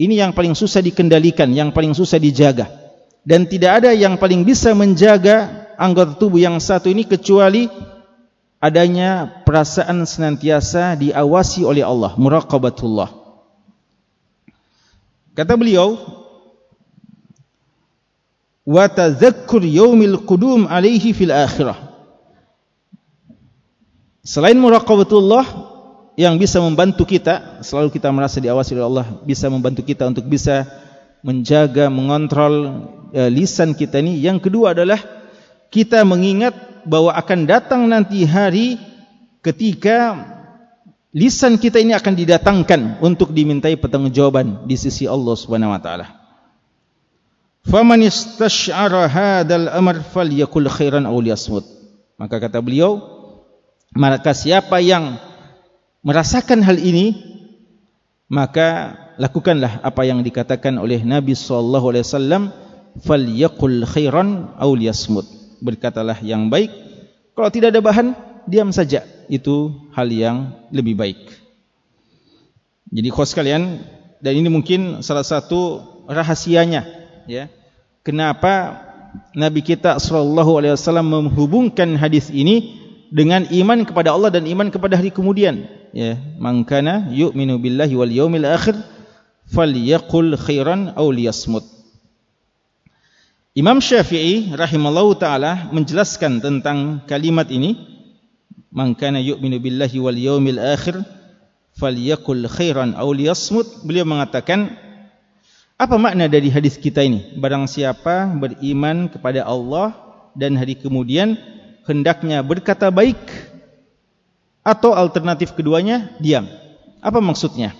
ini 0.00 0.16
yang 0.16 0.32
paling 0.32 0.56
susah 0.56 0.80
dikendalikan, 0.80 1.50
yang 1.52 1.74
paling 1.74 1.92
susah 1.92 2.16
dijaga. 2.16 2.70
Dan 3.20 3.44
tidak 3.44 3.84
ada 3.84 3.92
yang 3.92 4.16
paling 4.16 4.48
bisa 4.48 4.72
menjaga 4.72 5.68
anggota 5.76 6.16
tubuh 6.16 6.40
yang 6.40 6.56
satu 6.56 6.88
ini 6.88 7.04
kecuali 7.04 7.68
adanya 8.60 9.40
perasaan 9.48 10.04
senantiasa 10.04 10.92
diawasi 11.00 11.64
oleh 11.64 11.80
Allah 11.80 12.12
muraqabatullah 12.20 13.08
kata 15.32 15.56
beliau 15.56 15.96
wa 18.68 18.84
tadhakkur 18.84 19.64
yaumil 19.64 20.20
qudum 20.28 20.68
alaihi 20.68 21.16
fil 21.16 21.32
akhirah 21.32 21.89
selain 24.20 24.56
muraqabatullah 24.56 25.44
yang 26.18 26.36
bisa 26.36 26.60
membantu 26.60 27.08
kita 27.08 27.64
selalu 27.64 27.88
kita 27.94 28.12
merasa 28.12 28.38
diawasi 28.42 28.76
oleh 28.76 28.86
Allah 28.86 29.06
bisa 29.24 29.48
membantu 29.48 29.86
kita 29.86 30.04
untuk 30.04 30.28
bisa 30.28 30.68
menjaga 31.24 31.88
mengontrol 31.88 32.54
uh, 33.12 33.30
lisan 33.32 33.72
kita 33.72 34.00
ini 34.00 34.20
yang 34.20 34.36
kedua 34.36 34.76
adalah 34.76 35.00
kita 35.70 36.02
mengingat 36.02 36.52
bahwa 36.84 37.12
akan 37.14 37.46
datang 37.46 37.86
nanti 37.86 38.26
hari 38.26 38.80
ketika 39.40 40.16
lisan 41.14 41.58
kita 41.58 41.82
ini 41.82 41.94
akan 41.94 42.14
didatangkan 42.14 42.80
untuk 43.02 43.34
dimintai 43.34 43.74
pertanggungjawaban 43.78 44.66
di 44.66 44.76
sisi 44.78 45.06
Allah 45.06 45.34
Subhanahu 45.34 45.74
wa 45.74 45.80
taala. 45.82 46.06
Faman 47.66 48.00
istash'ara 48.08 49.04
hadzal 49.10 49.68
amr 49.68 50.00
falyakul 50.00 50.66
khairan 50.70 51.04
aw 51.04 51.14
liyasmut. 51.20 51.66
Maka 52.16 52.40
kata 52.40 52.60
beliau, 52.64 53.19
maka 53.94 54.30
siapa 54.34 54.78
yang 54.78 55.18
merasakan 56.06 56.62
hal 56.62 56.78
ini 56.78 57.18
maka 58.30 58.94
lakukanlah 59.18 59.82
apa 59.82 60.06
yang 60.06 60.22
dikatakan 60.22 60.78
oleh 60.78 61.02
Nabi 61.02 61.34
sallallahu 61.34 61.90
alaihi 61.90 62.06
wasallam 62.06 62.42
falyakul 63.02 63.82
khairan 63.84 64.54
aw 64.54 64.70
liyasmut. 64.70 65.26
Berkatalah 65.60 66.22
yang 66.22 66.48
baik 66.48 66.70
kalau 67.34 67.50
tidak 67.50 67.74
ada 67.74 67.82
bahan 67.82 68.14
diam 68.46 68.70
saja. 68.70 69.02
Itu 69.30 69.86
hal 69.94 70.10
yang 70.10 70.54
lebih 70.70 70.94
baik. 70.94 71.20
Jadi 72.90 73.08
khos 73.10 73.34
kalian 73.34 73.82
dan 74.18 74.32
ini 74.34 74.50
mungkin 74.50 75.02
salah 75.02 75.26
satu 75.26 75.82
rahasianya 76.06 76.86
ya. 77.26 77.50
Kenapa 78.06 78.86
Nabi 79.34 79.60
kita 79.62 79.98
sallallahu 79.98 80.58
alaihi 80.58 80.74
wasallam 80.78 81.06
menghubungkan 81.10 81.98
hadis 81.98 82.30
ini 82.30 82.78
dengan 83.10 83.44
iman 83.50 83.82
kepada 83.82 84.14
Allah 84.14 84.30
dan 84.30 84.46
iman 84.46 84.70
kepada 84.70 84.96
hari 84.96 85.10
kemudian. 85.10 85.66
Ya 85.90 86.16
mangkana 86.38 87.10
yu'minu 87.10 87.58
billahi 87.58 87.98
wal 87.98 88.10
yaumil 88.14 88.46
akhir 88.46 88.78
falyaqul 89.50 90.38
khairan 90.38 90.94
aw 90.94 91.10
liyasmut. 91.10 91.66
Imam 93.50 93.82
Syafi'i 93.82 94.54
rahimallahu 94.54 95.18
taala 95.18 95.74
menjelaskan 95.74 96.38
tentang 96.38 97.02
kalimat 97.10 97.50
ini. 97.50 97.74
Man 98.70 98.94
kana 98.94 99.18
yu'minu 99.18 99.58
billahi 99.58 99.98
wal 99.98 100.14
yawmil 100.14 100.62
akhir 100.62 101.02
falyakul 101.74 102.46
khairan 102.46 102.94
aw 102.94 103.10
liyasmut. 103.10 103.82
Beliau 103.82 104.06
mengatakan 104.06 104.78
apa 105.74 105.98
makna 105.98 106.30
dari 106.30 106.46
hadis 106.46 106.78
kita 106.78 107.02
ini? 107.02 107.34
Barang 107.34 107.66
siapa 107.66 108.30
beriman 108.38 109.10
kepada 109.10 109.42
Allah 109.42 109.98
dan 110.38 110.54
hari 110.54 110.78
kemudian 110.78 111.34
hendaknya 111.88 112.42
berkata 112.44 112.88
baik 112.92 113.20
atau 114.60 114.92
alternatif 114.92 115.56
keduanya 115.56 116.12
diam 116.20 116.44
apa 117.00 117.18
maksudnya 117.22 117.72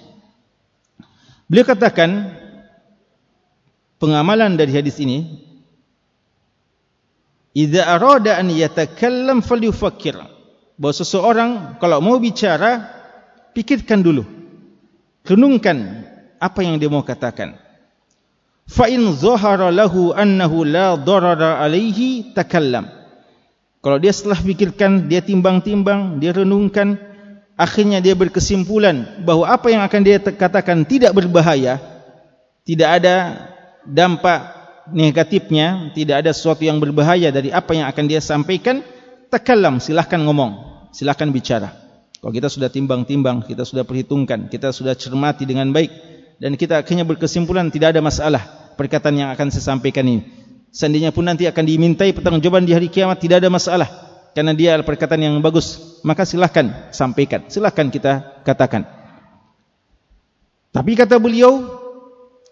beliau 1.50 1.66
katakan 1.68 2.32
pengamalan 4.00 4.56
dari 4.56 4.72
hadis 4.72 4.96
ini 5.00 5.50
Idza 7.50 7.82
arada 7.82 8.38
an 8.38 8.46
yatakallam 8.50 9.42
falyufakkir. 9.42 10.14
Bahwa 10.80 10.94
seseorang 10.96 11.50
kalau 11.82 12.00
mau 12.00 12.16
bicara 12.22 12.86
pikirkan 13.52 14.00
dulu. 14.00 14.24
Renungkan 15.26 16.06
apa 16.40 16.60
yang 16.64 16.80
dia 16.80 16.88
mau 16.88 17.04
katakan. 17.04 17.58
Fa 18.70 18.86
in 18.86 19.12
zahara 19.18 19.68
lahu 19.74 20.14
annahu 20.14 20.62
la 20.62 20.94
darara 20.94 21.58
alaihi 21.60 22.32
takallam. 22.32 22.86
Kalau 23.80 23.96
dia 23.96 24.12
setelah 24.12 24.36
pikirkan, 24.36 25.08
dia 25.08 25.24
timbang-timbang, 25.24 26.20
dia 26.20 26.36
renungkan, 26.36 27.00
akhirnya 27.56 28.04
dia 28.04 28.12
berkesimpulan 28.12 29.24
bahawa 29.24 29.56
apa 29.56 29.72
yang 29.72 29.80
akan 29.80 30.00
dia 30.04 30.20
katakan 30.20 30.84
tidak 30.84 31.16
berbahaya, 31.16 31.80
tidak 32.68 33.00
ada 33.00 33.16
dampak 33.88 34.60
negatifnya 34.92 35.94
tidak 35.94 36.26
ada 36.26 36.30
sesuatu 36.34 36.66
yang 36.66 36.82
berbahaya 36.82 37.30
dari 37.30 37.54
apa 37.54 37.72
yang 37.72 37.86
akan 37.88 38.04
dia 38.10 38.20
sampaikan 38.20 38.82
takalam 39.30 39.78
silahkan 39.78 40.18
ngomong 40.20 40.84
silahkan 40.90 41.30
bicara. 41.30 41.70
Kalau 42.20 42.32
kita 42.36 42.52
sudah 42.52 42.68
timbang-timbang 42.68 43.46
kita 43.46 43.64
sudah 43.64 43.86
perhitungkan 43.86 44.50
kita 44.50 44.74
sudah 44.74 44.92
cermati 44.98 45.46
dengan 45.46 45.70
baik 45.72 45.90
dan 46.42 46.58
kita 46.58 46.82
akhirnya 46.82 47.06
berkesimpulan 47.06 47.70
tidak 47.72 47.96
ada 47.96 48.00
masalah 48.04 48.42
perkataan 48.76 49.16
yang 49.16 49.30
akan 49.32 49.48
saya 49.48 49.76
sampaikan 49.76 50.04
ini 50.04 50.20
seandainya 50.70 51.10
pun 51.10 51.26
nanti 51.26 51.46
akan 51.46 51.64
dimintai 51.66 52.14
pertanggungjawaban 52.14 52.66
di 52.66 52.74
hari 52.74 52.88
kiamat 52.90 53.18
tidak 53.18 53.42
ada 53.42 53.50
masalah. 53.50 53.88
Karena 54.30 54.54
dia 54.54 54.78
perkataan 54.78 55.20
yang 55.20 55.34
bagus. 55.42 56.00
Maka 56.06 56.22
silahkan 56.22 56.90
sampaikan. 56.94 57.50
Silahkan 57.50 57.90
kita 57.90 58.42
katakan. 58.46 58.86
Tapi 60.70 60.94
kata 60.94 61.18
beliau 61.18 61.66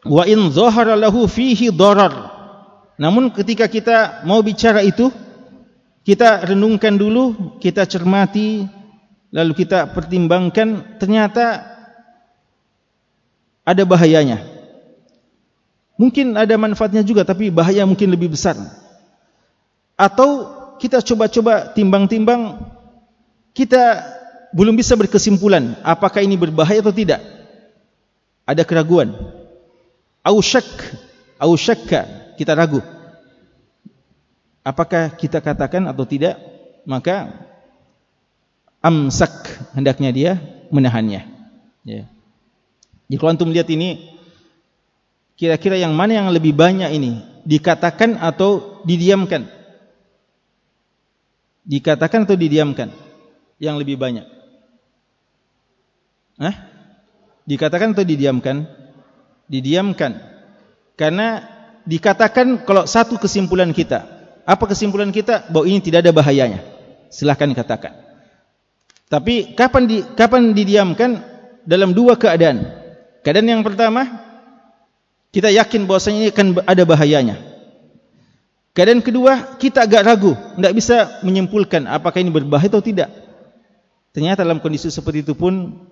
wa 0.03 0.27
in 0.27 0.51
zahara 0.51 0.99
lahu 0.99 1.31
fihi 1.31 1.71
darar. 1.71 2.35
Namun 2.99 3.31
ketika 3.31 3.71
kita 3.71 4.27
mau 4.27 4.43
bicara 4.43 4.83
itu 4.83 5.15
kita 6.03 6.51
renungkan 6.51 6.99
dulu 6.99 7.55
kita 7.63 7.87
cermati 7.87 8.67
lalu 9.29 9.53
kita 9.53 9.93
pertimbangkan 9.93 10.97
ternyata 10.97 11.63
ada 13.61 13.83
bahayanya 13.85 14.58
mungkin 15.99 16.39
ada 16.39 16.55
manfaatnya 16.55 17.03
juga 17.03 17.27
tapi 17.27 17.51
bahaya 17.51 17.83
mungkin 17.85 18.09
lebih 18.15 18.33
besar. 18.33 18.55
Atau 19.99 20.55
kita 20.79 21.03
coba-coba 21.03 21.75
timbang-timbang 21.75 22.63
kita 23.51 24.07
belum 24.55 24.79
bisa 24.79 24.95
berkesimpulan 24.95 25.75
apakah 25.83 26.23
ini 26.23 26.39
berbahaya 26.39 26.81
atau 26.81 26.95
tidak. 26.95 27.21
Ada 28.49 28.63
keraguan. 28.65 29.13
Au 30.25 30.39
syak 30.41 30.65
au 31.43 31.53
syakka 31.59 32.33
kita 32.39 32.55
ragu. 32.55 32.81
Apakah 34.63 35.13
kita 35.19 35.43
katakan 35.43 35.85
atau 35.91 36.07
tidak 36.07 36.39
maka 36.87 37.45
amsak 38.81 39.33
hendaknya 39.75 40.11
dia 40.15 40.33
menahannya. 40.71 41.27
Ya. 41.85 42.05
Jadi 43.09 43.17
kalau 43.17 43.31
antum 43.33 43.51
lihat 43.51 43.69
ini 43.73 44.18
kira-kira 45.39 45.79
yang 45.79 45.95
mana 45.95 46.19
yang 46.19 46.29
lebih 46.35 46.53
banyak 46.53 46.91
ini? 46.91 47.23
Dikatakan 47.47 48.19
atau 48.19 48.83
didiamkan? 48.83 49.47
Dikatakan 51.63 52.27
atau 52.27 52.35
didiamkan? 52.35 52.91
Yang 53.63 53.77
lebih 53.87 53.97
banyak. 53.97 54.27
Hah? 56.39 56.57
dikatakan 57.49 57.97
atau 57.97 58.05
didiamkan? 58.05 58.69
Didiamkan. 59.49 60.21
Karena 60.99 61.47
dikatakan 61.89 62.67
kalau 62.67 62.85
satu 62.85 63.17
kesimpulan 63.17 63.73
kita. 63.73 64.05
Apa 64.45 64.69
kesimpulan 64.69 65.09
kita? 65.09 65.49
Bahwa 65.49 65.65
ini 65.65 65.81
tidak 65.81 66.05
ada 66.05 66.13
bahayanya. 66.13 66.61
Silahkan 67.09 67.49
katakan 67.57 68.09
tapi 69.09 69.57
kapan 69.57 69.89
di, 69.89 70.05
kapan 70.15 70.53
didiamkan? 70.53 71.11
Dalam 71.69 71.93
dua 71.93 72.17
keadaan. 72.17 72.65
Keadaan 73.21 73.49
yang 73.49 73.61
pertama 73.61 74.28
kita 75.29 75.53
yakin 75.53 75.85
bahwasanya 75.85 76.19
ini 76.25 76.31
akan 76.33 76.47
ada 76.65 76.83
bahayanya. 76.89 77.37
Keadaan 78.73 79.03
kedua 79.03 79.59
kita 79.59 79.85
agak 79.85 80.07
ragu 80.07 80.33
tidak 80.55 80.73
bisa 80.79 80.97
menyimpulkan 81.27 81.85
apakah 81.91 82.23
ini 82.23 82.31
berbahaya 82.31 82.71
atau 82.71 82.85
tidak. 82.85 83.11
Ternyata 84.15 84.47
dalam 84.47 84.63
kondisi 84.63 84.89
seperti 84.89 85.27
itu 85.27 85.35
pun 85.35 85.83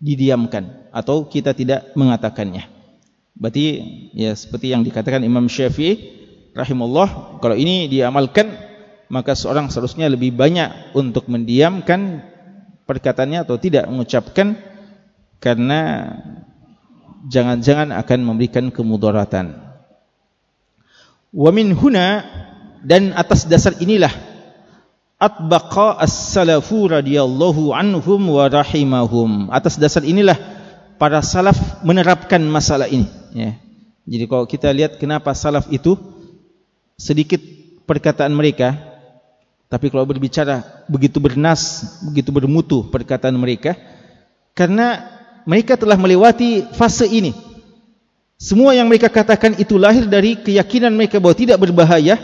didiamkan 0.00 0.90
atau 0.90 1.28
kita 1.28 1.54
tidak 1.54 1.92
mengatakannya. 1.94 2.66
Berarti 3.36 3.64
ya 4.16 4.32
seperti 4.34 4.74
yang 4.74 4.82
dikatakan 4.82 5.22
Imam 5.22 5.46
Syafi'i 5.46 6.20
rahimullah 6.52 7.38
kalau 7.40 7.56
ini 7.56 7.88
diamalkan 7.88 8.48
maka 9.12 9.36
seorang 9.36 9.68
seharusnya 9.68 10.08
lebih 10.08 10.32
banyak 10.32 10.96
untuk 10.96 11.28
mendiamkan 11.28 12.24
perkataannya 12.88 13.44
atau 13.44 13.56
tidak 13.60 13.88
mengucapkan 13.88 14.56
karena 15.36 16.12
jangan-jangan 17.26 17.94
akan 17.94 18.18
memberikan 18.22 18.70
kemudaratan. 18.72 19.58
Wa 21.32 21.50
min 21.54 21.72
huna 21.72 22.26
dan 22.82 23.14
atas 23.14 23.48
dasar 23.48 23.78
inilah 23.78 24.12
atbaqa 25.22 26.02
as-salafu 26.02 26.90
radhiyallahu 26.90 27.72
anhum 27.72 28.20
wa 28.26 28.50
rahimahum. 28.50 29.48
Atas 29.54 29.78
dasar 29.78 30.02
inilah 30.02 30.36
para 30.98 31.22
salaf 31.22 31.82
menerapkan 31.86 32.42
masalah 32.46 32.86
ini 32.90 33.06
ya. 33.34 33.58
Jadi 34.02 34.24
kalau 34.26 34.44
kita 34.50 34.66
lihat 34.74 34.98
kenapa 34.98 35.30
salaf 35.32 35.70
itu 35.70 35.94
sedikit 36.98 37.38
perkataan 37.86 38.34
mereka 38.34 38.92
tapi 39.72 39.88
kalau 39.88 40.04
berbicara 40.04 40.84
begitu 40.84 41.16
bernas, 41.16 41.96
begitu 42.04 42.28
bermutu 42.28 42.84
perkataan 42.92 43.32
mereka 43.40 43.72
karena 44.52 45.11
mereka 45.44 45.74
telah 45.78 45.98
melewati 45.98 46.70
fase 46.74 47.06
ini. 47.06 47.32
Semua 48.42 48.74
yang 48.74 48.90
mereka 48.90 49.06
katakan 49.06 49.54
itu 49.54 49.78
lahir 49.78 50.06
dari 50.10 50.34
keyakinan 50.34 50.90
mereka 50.90 51.22
bahwa 51.22 51.38
tidak 51.38 51.62
berbahaya 51.62 52.18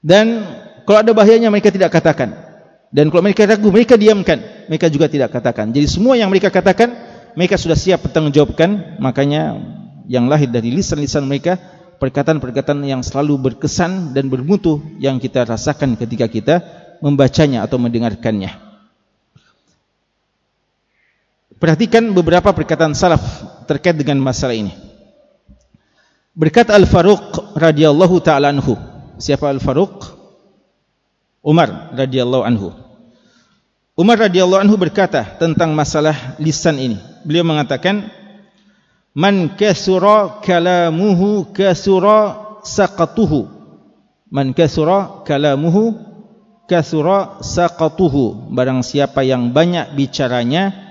dan 0.00 0.44
kalau 0.84 1.00
ada 1.00 1.12
bahayanya 1.12 1.48
mereka 1.52 1.72
tidak 1.72 1.92
katakan. 1.92 2.36
Dan 2.90 3.06
kalau 3.08 3.22
mereka 3.22 3.46
ragu, 3.46 3.70
mereka 3.70 3.94
diamkan. 3.94 4.66
Mereka 4.66 4.90
juga 4.90 5.06
tidak 5.06 5.30
katakan. 5.30 5.70
Jadi 5.70 5.86
semua 5.86 6.18
yang 6.18 6.26
mereka 6.26 6.50
katakan 6.50 6.90
mereka 7.38 7.54
sudah 7.54 7.78
siap 7.78 8.02
bertanggungjawabkan 8.02 8.98
makanya 8.98 9.56
yang 10.10 10.26
lahir 10.26 10.50
dari 10.50 10.74
lisan-lisan 10.74 11.22
mereka 11.22 11.54
perkataan-perkataan 12.02 12.82
yang 12.82 13.04
selalu 13.06 13.38
berkesan 13.38 14.10
dan 14.10 14.26
bermutu 14.26 14.82
yang 14.98 15.22
kita 15.22 15.46
rasakan 15.46 15.94
ketika 15.94 16.26
kita 16.26 16.54
membacanya 16.98 17.62
atau 17.62 17.78
mendengarkannya 17.78 18.69
perhatikan 21.60 22.10
beberapa 22.16 22.50
perkataan 22.50 22.96
salaf 22.96 23.22
terkait 23.68 23.94
dengan 23.94 24.18
masalah 24.18 24.56
ini 24.56 24.72
berkata 26.34 26.72
Al-Faruq 26.74 27.54
radhiyallahu 27.54 28.16
ta'ala 28.24 28.50
anhu 28.50 28.74
siapa 29.20 29.46
Al-Faruq? 29.52 30.18
Umar 31.40 31.92
radhiyallahu 31.96 32.44
anhu 32.44 32.68
Umar 34.00 34.16
radhiyallahu 34.16 34.64
anhu 34.64 34.80
berkata 34.80 35.36
tentang 35.36 35.76
masalah 35.76 36.40
lisan 36.40 36.80
ini. 36.80 36.96
Beliau 37.20 37.44
mengatakan, 37.44 38.08
"Man 39.12 39.52
kasura 39.60 40.40
kalamuhu 40.40 41.52
kasura 41.52 42.56
saqatuhu." 42.64 43.44
Man 44.32 44.56
kasura 44.56 45.20
kalamuhu 45.28 46.00
kasura 46.64 47.44
saqatuhu. 47.44 48.48
Barang 48.56 48.80
siapa 48.80 49.20
yang 49.20 49.52
banyak 49.52 49.92
bicaranya, 49.92 50.89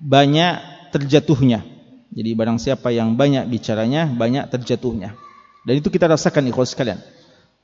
banyak 0.00 0.52
terjatuhnya. 0.90 1.62
Jadi 2.10 2.30
barang 2.34 2.58
siapa 2.58 2.90
yang 2.90 3.14
banyak 3.14 3.46
bicaranya, 3.46 4.08
banyak 4.10 4.50
terjatuhnya. 4.50 5.14
Dan 5.62 5.74
itu 5.78 5.92
kita 5.92 6.10
rasakan 6.10 6.50
ikhwan 6.50 6.66
sekalian. 6.66 6.98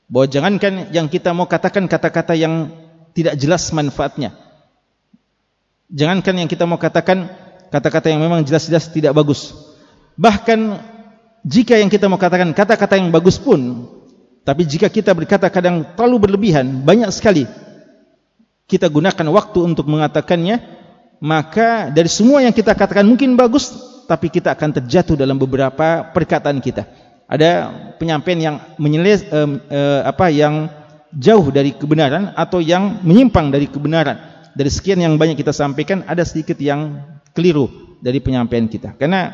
Bahwa 0.07 0.29
jangankan 0.29 0.93
yang 0.95 1.11
kita 1.11 1.35
mau 1.35 1.49
katakan 1.49 1.89
kata-kata 1.89 2.37
yang 2.37 2.71
tidak 3.11 3.35
jelas 3.35 3.67
manfaatnya. 3.75 4.31
Jangankan 5.91 6.45
yang 6.45 6.47
kita 6.47 6.63
mau 6.63 6.79
katakan 6.79 7.27
kata-kata 7.73 8.07
yang 8.07 8.23
memang 8.23 8.45
jelas-jelas 8.47 8.87
tidak 8.93 9.11
bagus. 9.17 9.51
Bahkan 10.15 10.79
jika 11.43 11.75
yang 11.75 11.91
kita 11.91 12.07
mau 12.07 12.21
katakan 12.21 12.55
kata-kata 12.55 12.95
yang 12.95 13.11
bagus 13.11 13.35
pun, 13.35 13.89
tapi 14.47 14.63
jika 14.63 14.87
kita 14.87 15.11
berkata 15.11 15.51
kadang 15.51 15.83
terlalu 15.97 16.29
berlebihan, 16.29 16.87
banyak 16.87 17.11
sekali 17.11 17.43
kita 18.67 18.87
gunakan 18.91 19.27
waktu 19.31 19.59
untuk 19.63 19.87
mengatakannya, 19.87 20.76
maka 21.17 21.89
dari 21.89 22.09
semua 22.09 22.45
yang 22.45 22.53
kita 22.53 22.77
katakan 22.77 23.05
mungkin 23.05 23.33
bagus, 23.33 23.73
tapi 24.05 24.29
kita 24.29 24.53
akan 24.53 24.81
terjatuh 24.81 25.17
dalam 25.17 25.35
beberapa 25.35 26.13
perkataan 26.13 26.61
kita. 26.61 26.85
Ada 27.27 27.73
penyampaian 27.99 28.39
yang 28.39 28.55
menyelis, 28.79 29.25
eh, 29.27 29.49
eh, 29.67 30.01
apa 30.05 30.31
yang 30.31 30.71
jauh 31.11 31.49
dari 31.51 31.75
kebenaran 31.75 32.31
atau 32.37 32.61
yang 32.63 33.03
menyimpang 33.03 33.51
dari 33.51 33.67
kebenaran. 33.67 34.15
Dari 34.57 34.71
sekian 34.73 34.97
yang 34.97 35.19
banyak 35.19 35.37
kita 35.37 35.53
sampaikan 35.53 36.01
ada 36.07 36.25
sedikit 36.25 36.57
yang 36.57 37.03
keliru 37.35 37.97
dari 38.01 38.17
penyampaian 38.23 38.65
kita. 38.65 38.97
Karena 38.97 39.33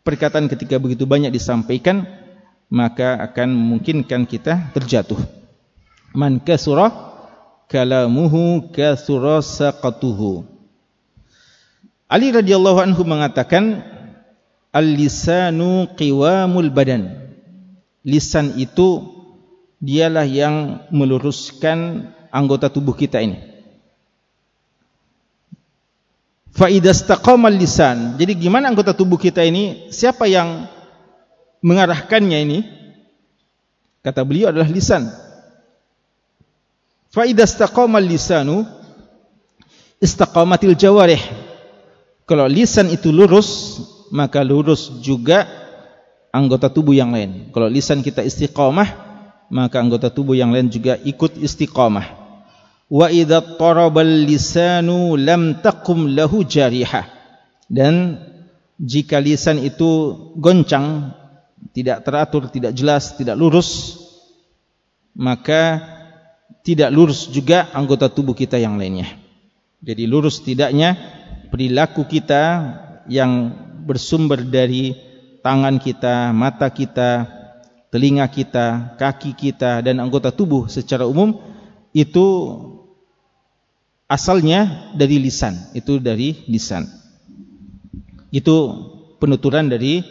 perkataan 0.00 0.48
ketika 0.48 0.80
begitu 0.80 1.04
banyak 1.04 1.28
disampaikan 1.32 2.08
maka 2.70 3.18
akan 3.20 3.50
memungkinkan 3.50 4.24
kita 4.24 4.70
terjatuh. 4.72 5.18
Man 6.14 6.40
kasura 6.40 6.88
kalamuhu 7.66 8.70
kasura 8.70 9.42
saqatuhu 9.42 10.59
Ali 12.10 12.34
radhiyallahu 12.34 12.82
anhu 12.82 13.06
mengatakan 13.06 13.86
al-lisanu 14.74 15.86
qiwamul 15.94 16.74
badan 16.74 17.30
lisan 18.02 18.58
itu 18.58 19.06
dialah 19.78 20.26
yang 20.26 20.84
meluruskan 20.90 22.10
anggota 22.34 22.66
tubuh 22.66 22.98
kita 22.98 23.22
ini 23.22 23.50
Faidastaqamal 26.50 27.54
lisan. 27.54 28.18
Jadi 28.18 28.36
gimana 28.36 28.68
anggota 28.68 28.90
tubuh 28.90 29.16
kita 29.16 29.40
ini? 29.46 29.88
Siapa 29.94 30.26
yang 30.26 30.66
mengarahkannya 31.62 32.38
ini? 32.42 32.58
Kata 34.04 34.26
beliau 34.26 34.50
adalah 34.50 34.66
lisan. 34.68 35.08
Faidastaqamal 37.14 38.04
lisanu 38.04 38.66
istaqamatil 40.02 40.74
jawarih. 40.74 41.22
Kalau 42.30 42.46
lisan 42.46 42.86
itu 42.94 43.10
lurus, 43.10 43.82
maka 44.14 44.46
lurus 44.46 45.02
juga 45.02 45.50
anggota 46.30 46.70
tubuh 46.70 46.94
yang 46.94 47.10
lain. 47.10 47.50
Kalau 47.50 47.66
lisan 47.66 48.06
kita 48.06 48.22
istiqamah, 48.22 48.86
maka 49.50 49.82
anggota 49.82 50.14
tubuh 50.14 50.38
yang 50.38 50.54
lain 50.54 50.70
juga 50.70 50.94
ikut 51.02 51.42
istiqamah. 51.42 52.06
Wa 52.86 53.10
idza 53.10 53.42
tarabal 53.58 54.30
lisanu 54.30 55.18
lam 55.18 55.58
taqum 55.58 56.06
lahu 56.14 56.46
jarihah. 56.46 57.10
Dan 57.66 58.22
jika 58.78 59.18
lisan 59.18 59.58
itu 59.66 60.14
goncang 60.38 61.10
tidak 61.74 62.06
teratur 62.06 62.48
tidak 62.48 62.72
jelas 62.72 63.12
tidak 63.14 63.36
lurus 63.36 64.00
maka 65.12 65.84
tidak 66.64 66.88
lurus 66.88 67.28
juga 67.28 67.68
anggota 67.76 68.08
tubuh 68.08 68.32
kita 68.32 68.56
yang 68.56 68.80
lainnya. 68.80 69.06
Jadi 69.84 70.08
lurus 70.08 70.40
tidaknya 70.40 70.96
perilaku 71.50 72.06
kita 72.06 72.42
yang 73.10 73.50
bersumber 73.84 74.40
dari 74.40 74.94
tangan 75.42 75.82
kita 75.82 76.30
mata 76.30 76.70
kita 76.70 77.26
telinga 77.90 78.30
kita 78.30 78.96
kaki 78.96 79.34
kita 79.34 79.82
dan 79.82 79.98
anggota 79.98 80.30
tubuh 80.30 80.70
secara 80.70 81.04
umum 81.04 81.34
itu 81.90 82.26
asalnya 84.10 84.90
dari 84.94 85.22
lisan. 85.22 85.54
Itu 85.74 86.02
dari 86.02 86.46
lisan. 86.50 86.86
Itu 88.30 88.56
penuturan 89.18 89.66
dari 89.66 90.02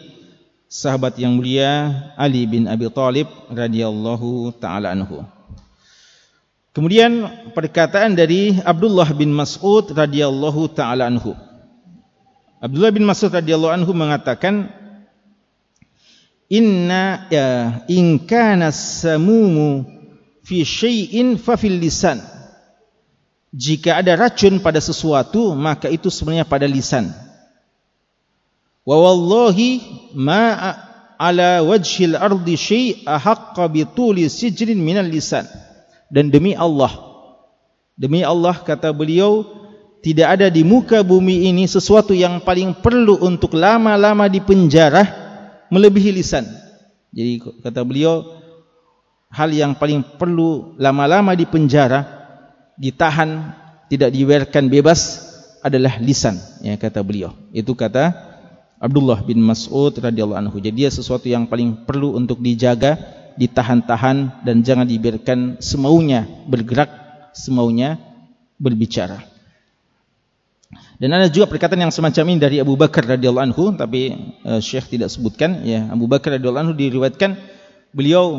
sahabat 0.68 1.16
yang 1.20 1.36
mulia 1.40 2.12
Ali 2.20 2.44
bin 2.44 2.68
Abi 2.68 2.88
Thalib 2.92 3.28
radhiyallahu 3.48 4.54
taala 4.60 4.92
anhu 4.92 5.24
kemudian 6.74 7.26
perkataan 7.52 8.14
dari 8.14 8.54
Abdullah 8.62 9.10
bin 9.14 9.34
Mas'ud 9.34 9.90
radhiyallahu 9.90 10.70
taala 10.74 11.10
anhu. 11.10 11.34
Abdullah 12.60 12.92
bin 12.92 13.08
Mas'ud 13.08 13.32
radhiyallahu 13.32 13.72
anhu 13.72 13.92
mengatakan 13.96 14.68
inna 16.50 17.26
ya 17.32 17.48
in 17.88 18.20
kana 18.22 18.70
samumu 18.74 19.86
fi 20.44 20.62
syai'in 20.62 21.40
fa 21.40 21.56
fil 21.56 21.78
lisan. 21.80 22.22
Jika 23.50 23.98
ada 23.98 24.14
racun 24.14 24.62
pada 24.62 24.78
sesuatu 24.78 25.58
maka 25.58 25.90
itu 25.90 26.06
sebenarnya 26.06 26.46
pada 26.46 26.70
lisan. 26.70 27.10
Wa 28.86 28.94
wallahi 28.94 29.82
ma 30.14 30.54
ala 31.18 31.66
wajhil 31.66 32.14
ardi 32.14 32.54
syai' 32.54 33.02
ahaqqa 33.02 33.66
bi 33.66 33.82
tuli 33.84 34.30
sijrin 34.30 34.78
minal 34.78 35.04
lisan 35.04 35.44
dan 36.10 36.28
demi 36.28 36.52
Allah. 36.52 36.90
Demi 37.96 38.26
Allah 38.26 38.58
kata 38.60 38.90
beliau 38.90 39.46
tidak 40.00 40.40
ada 40.40 40.46
di 40.48 40.64
muka 40.64 41.00
bumi 41.04 41.48
ini 41.48 41.64
sesuatu 41.68 42.12
yang 42.16 42.40
paling 42.40 42.76
perlu 42.80 43.20
untuk 43.20 43.56
lama-lama 43.56 44.26
di 44.26 44.40
penjara 44.42 45.04
melebihi 45.70 46.10
lisan. 46.12 46.44
Jadi 47.14 47.42
kata 47.62 47.86
beliau 47.86 48.24
hal 49.30 49.54
yang 49.54 49.72
paling 49.78 50.02
perlu 50.18 50.74
lama-lama 50.80 51.36
di 51.38 51.46
penjara 51.46 52.02
ditahan 52.80 53.54
tidak 53.92 54.10
dibiarkan 54.10 54.66
bebas 54.72 55.30
adalah 55.60 56.00
lisan 56.00 56.40
ya 56.64 56.74
kata 56.80 57.04
beliau. 57.04 57.36
Itu 57.52 57.76
kata 57.76 58.30
Abdullah 58.80 59.20
bin 59.20 59.44
Mas'ud 59.44 59.92
radhiyallahu 59.92 60.40
anhu. 60.40 60.56
Jadi 60.56 60.88
dia 60.88 60.90
sesuatu 60.90 61.28
yang 61.28 61.44
paling 61.44 61.84
perlu 61.84 62.16
untuk 62.16 62.40
dijaga, 62.40 62.96
ditahan-tahan 63.40 64.44
dan 64.44 64.60
jangan 64.60 64.84
dibiarkan 64.84 65.64
semaunya 65.64 66.28
bergerak, 66.44 66.92
semaunya 67.32 67.96
berbicara. 68.60 69.24
Dan 71.00 71.16
ada 71.16 71.32
juga 71.32 71.48
perkataan 71.48 71.88
yang 71.88 71.94
semacam 71.94 72.24
ini 72.28 72.36
dari 72.36 72.56
Abu 72.60 72.76
Bakar 72.76 73.08
radhiyallahu 73.16 73.46
anhu, 73.48 73.72
tapi 73.72 74.12
uh, 74.44 74.60
Syekh 74.60 74.92
tidak 74.92 75.08
sebutkan 75.08 75.64
ya. 75.64 75.88
Abu 75.88 76.04
Bakar 76.04 76.36
radhiyallahu 76.36 76.68
anhu 76.68 76.74
diriwayatkan 76.76 77.40
beliau 77.96 78.36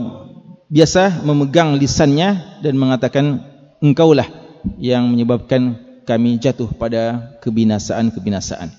biasa 0.70 1.26
memegang 1.26 1.82
lisannya 1.82 2.62
dan 2.62 2.78
mengatakan 2.78 3.42
engkaulah 3.82 4.30
yang 4.78 5.10
menyebabkan 5.10 5.82
kami 6.06 6.38
jatuh 6.38 6.70
pada 6.78 7.34
kebinasaan-kebinasaan. 7.42 8.70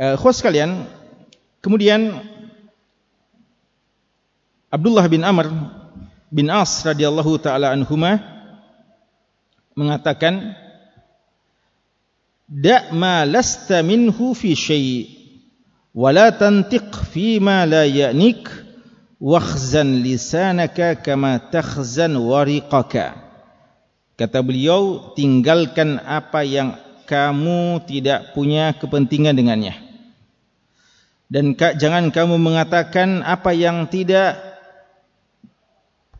Uh, 0.00 0.16
khusus 0.16 0.40
sekalian, 0.40 0.88
kemudian 1.60 2.24
Abdullah 4.72 5.04
bin 5.04 5.20
Amr 5.20 5.52
bin 6.32 6.48
As 6.48 6.80
radhiyallahu 6.80 7.36
taala 7.44 7.76
anhuma 7.76 8.16
mengatakan 9.76 10.56
da' 12.48 12.88
ma 12.96 13.28
lasta 13.28 13.84
minhu 13.84 14.32
fi 14.32 14.56
syai' 14.56 15.12
wa 15.92 16.08
la 16.08 16.32
tantiq 16.32 16.88
fi 17.12 17.36
ma 17.36 17.68
la 17.68 17.84
ya'nik 17.84 18.48
wakhzan 19.20 20.00
lisanaka 20.00 20.96
kama 21.04 21.52
takhzan 21.52 22.16
wariqaka 22.16 23.20
kata 24.16 24.40
beliau 24.40 25.12
tinggalkan 25.12 26.00
apa 26.00 26.48
yang 26.48 26.80
kamu 27.04 27.84
tidak 27.84 28.32
punya 28.32 28.72
kepentingan 28.72 29.36
dengannya. 29.36 29.76
Dan 31.28 31.56
jangan 31.56 32.08
kamu 32.08 32.40
mengatakan 32.40 33.20
apa 33.20 33.52
yang 33.56 33.88
tidak 33.88 34.51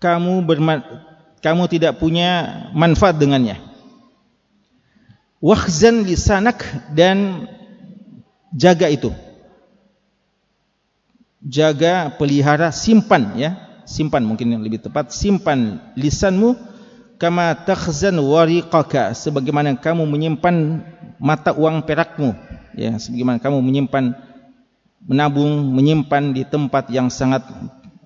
kamu 0.03 0.43
kamu 1.39 1.63
tidak 1.71 2.03
punya 2.03 2.67
manfaat 2.75 3.19
dengannya. 3.23 3.59
Wakhzan 5.39 6.07
lisanak 6.07 6.63
dan 6.95 7.51
jaga 8.55 8.91
itu. 8.91 9.11
Jaga, 11.43 12.15
pelihara, 12.15 12.71
simpan 12.71 13.35
ya. 13.35 13.59
Simpan 13.83 14.23
mungkin 14.23 14.55
yang 14.55 14.63
lebih 14.63 14.79
tepat, 14.79 15.11
simpan 15.11 15.83
lisanmu 15.99 16.55
kama 17.19 17.55
takhzan 17.67 18.19
wariqaka 18.19 19.15
sebagaimana 19.15 19.79
kamu 19.79 20.07
menyimpan 20.07 20.83
mata 21.23 21.55
uang 21.55 21.87
perakmu 21.87 22.35
ya 22.75 22.99
sebagaimana 22.99 23.39
kamu 23.39 23.63
menyimpan 23.63 24.11
menabung 25.07 25.71
menyimpan 25.71 26.35
di 26.35 26.43
tempat 26.43 26.91
yang 26.91 27.11
sangat 27.15 27.47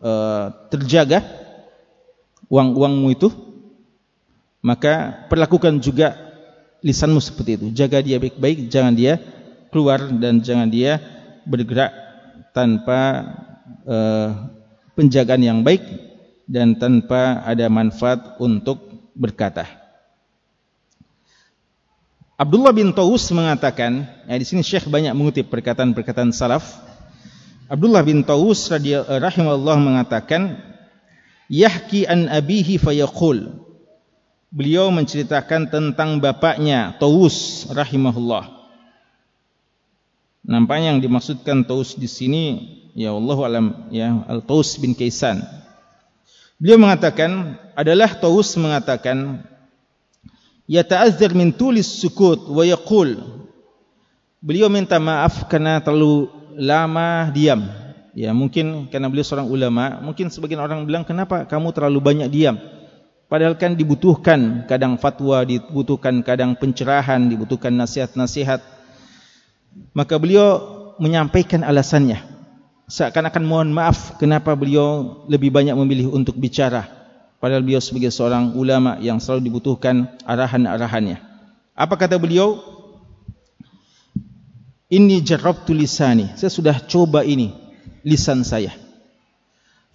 uh, 0.05 0.53
terjaga 0.69 1.25
uang-uangmu 2.49 3.09
itu 3.13 3.29
maka 4.63 5.27
perlakukan 5.31 5.79
juga 5.79 6.15
lisanmu 6.83 7.19
seperti 7.23 7.51
itu 7.59 7.67
jaga 7.75 8.03
dia 8.03 8.19
baik-baik 8.19 8.71
jangan 8.71 8.95
dia 8.95 9.19
keluar 9.71 10.03
dan 10.09 10.41
jangan 10.41 10.71
dia 10.71 10.99
bergerak 11.47 11.93
tanpa 12.57 13.01
uh, 13.85 14.29
penjagaan 14.97 15.43
yang 15.45 15.59
baik 15.61 15.85
dan 16.49 16.79
tanpa 16.79 17.43
ada 17.43 17.67
manfaat 17.69 18.39
untuk 18.41 18.81
berkata. 19.13 19.67
Abdullah 22.37 22.73
bin 22.73 22.93
Taus 22.93 23.29
mengatakan, 23.33 24.05
ya 24.29 24.37
di 24.37 24.45
sini 24.45 24.61
Syekh 24.61 24.89
banyak 24.93 25.13
mengutip 25.17 25.49
perkataan-perkataan 25.49 26.37
salaf. 26.37 26.65
Abdullah 27.67 28.05
bin 28.05 28.23
Taus 28.23 28.69
radhiyallahu 28.69 29.81
mengatakan, 29.81 30.61
"Yahki 31.51 32.07
an 32.07 32.31
abihi 32.31 32.79
fayaqul." 32.79 33.67
Beliau 34.51 34.89
menceritakan 34.95 35.69
tentang 35.69 36.23
bapaknya 36.23 36.95
Taus 36.97 37.67
rahimahullah. 37.69 38.57
Nampaknya 40.47 40.95
yang 40.95 41.03
dimaksudkan 41.03 41.67
Taus 41.67 41.99
di 41.99 42.07
sini 42.07 42.45
ya 42.95 43.11
Allah 43.11 43.39
alam 43.43 43.67
ya 43.91 44.23
Al 44.31 44.41
Taus 44.47 44.79
bin 44.79 44.95
Kaisan 44.95 45.43
Beliau 46.57 46.79
mengatakan 46.79 47.59
adalah 47.75 48.15
Taus 48.15 48.55
mengatakan 48.55 49.43
ya 50.71 50.87
ta'azzar 50.87 51.35
min 51.35 51.51
tulis 51.51 51.91
sukut 51.91 52.47
wa 52.47 52.63
yaqul 52.63 53.19
Beliau 54.41 54.71
minta 54.71 55.03
maaf 55.03 55.51
karena 55.51 55.83
terlalu 55.83 56.31
lama 56.55 57.35
diam. 57.35 57.67
Ya, 58.17 58.33
mungkin 58.33 58.89
karena 58.89 59.13
beliau 59.13 59.29
seorang 59.29 59.45
ulama, 59.45 60.01
mungkin 60.01 60.33
sebagian 60.33 60.57
orang 60.65 60.89
bilang 60.89 61.05
kenapa 61.05 61.45
kamu 61.45 61.69
terlalu 61.77 62.01
banyak 62.01 62.29
diam? 62.33 62.57
Padahal 63.29 63.61
kan 63.61 63.77
dibutuhkan 63.77 64.65
kadang 64.65 64.97
fatwa, 64.97 65.45
dibutuhkan 65.45 66.25
kadang 66.25 66.57
pencerahan, 66.57 67.29
dibutuhkan 67.29 67.77
nasihat-nasihat. 67.77 68.65
Maka 69.93 70.17
beliau 70.17 70.49
menyampaikan 70.97 71.61
alasannya. 71.61 72.25
Seakan-akan 72.89 73.45
mohon 73.45 73.69
maaf 73.69 74.17
kenapa 74.17 74.57
beliau 74.57 75.21
lebih 75.29 75.53
banyak 75.53 75.77
memilih 75.77 76.09
untuk 76.09 76.41
bicara. 76.41 76.89
Padahal 77.37 77.61
beliau 77.61 77.85
sebagai 77.85 78.09
seorang 78.09 78.57
ulama 78.57 78.97
yang 78.97 79.21
selalu 79.21 79.53
dibutuhkan 79.53 80.09
arahan-arahannya. 80.25 81.21
Apa 81.77 82.01
kata 82.01 82.17
beliau? 82.17 82.65
Ini 84.89 85.21
jarab 85.21 85.67
tulisani 85.67 86.33
saya 86.39 86.47
sudah 86.47 86.79
coba 86.79 87.27
ini 87.27 87.66
lisan 88.07 88.47
saya. 88.47 88.71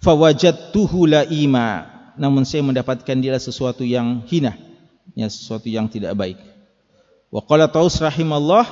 Fawajadtuhu 0.04 1.08
laima 1.08 1.88
namun 2.20 2.44
saya 2.44 2.60
mendapatkan 2.60 3.16
dia 3.16 3.40
sesuatu 3.40 3.80
yang 3.88 4.20
hina. 4.28 4.52
Ya 5.16 5.32
sesuatu 5.32 5.72
yang 5.72 5.88
tidak 5.88 6.12
baik. 6.12 6.36
Wa 7.32 7.40
qala 7.40 7.72
taus 7.72 7.96
rahimallah 7.96 8.68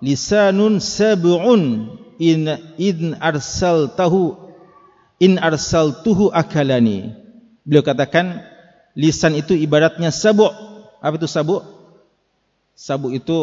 lisanun 0.00 0.80
sab'un 0.80 1.92
in 2.16 2.48
in 2.80 3.12
arsaltahu 3.20 4.48
in 5.20 5.36
arsaltuhu 5.36 6.32
akalani. 6.32 7.12
Beliau 7.68 7.84
katakan 7.84 8.40
lisan 8.96 9.36
itu 9.36 9.52
ibaratnya 9.52 10.08
sabuk. 10.08 10.50
Apa 11.04 11.20
itu 11.20 11.28
sabuk? 11.28 11.62
Sabuk 12.72 13.12
itu 13.12 13.38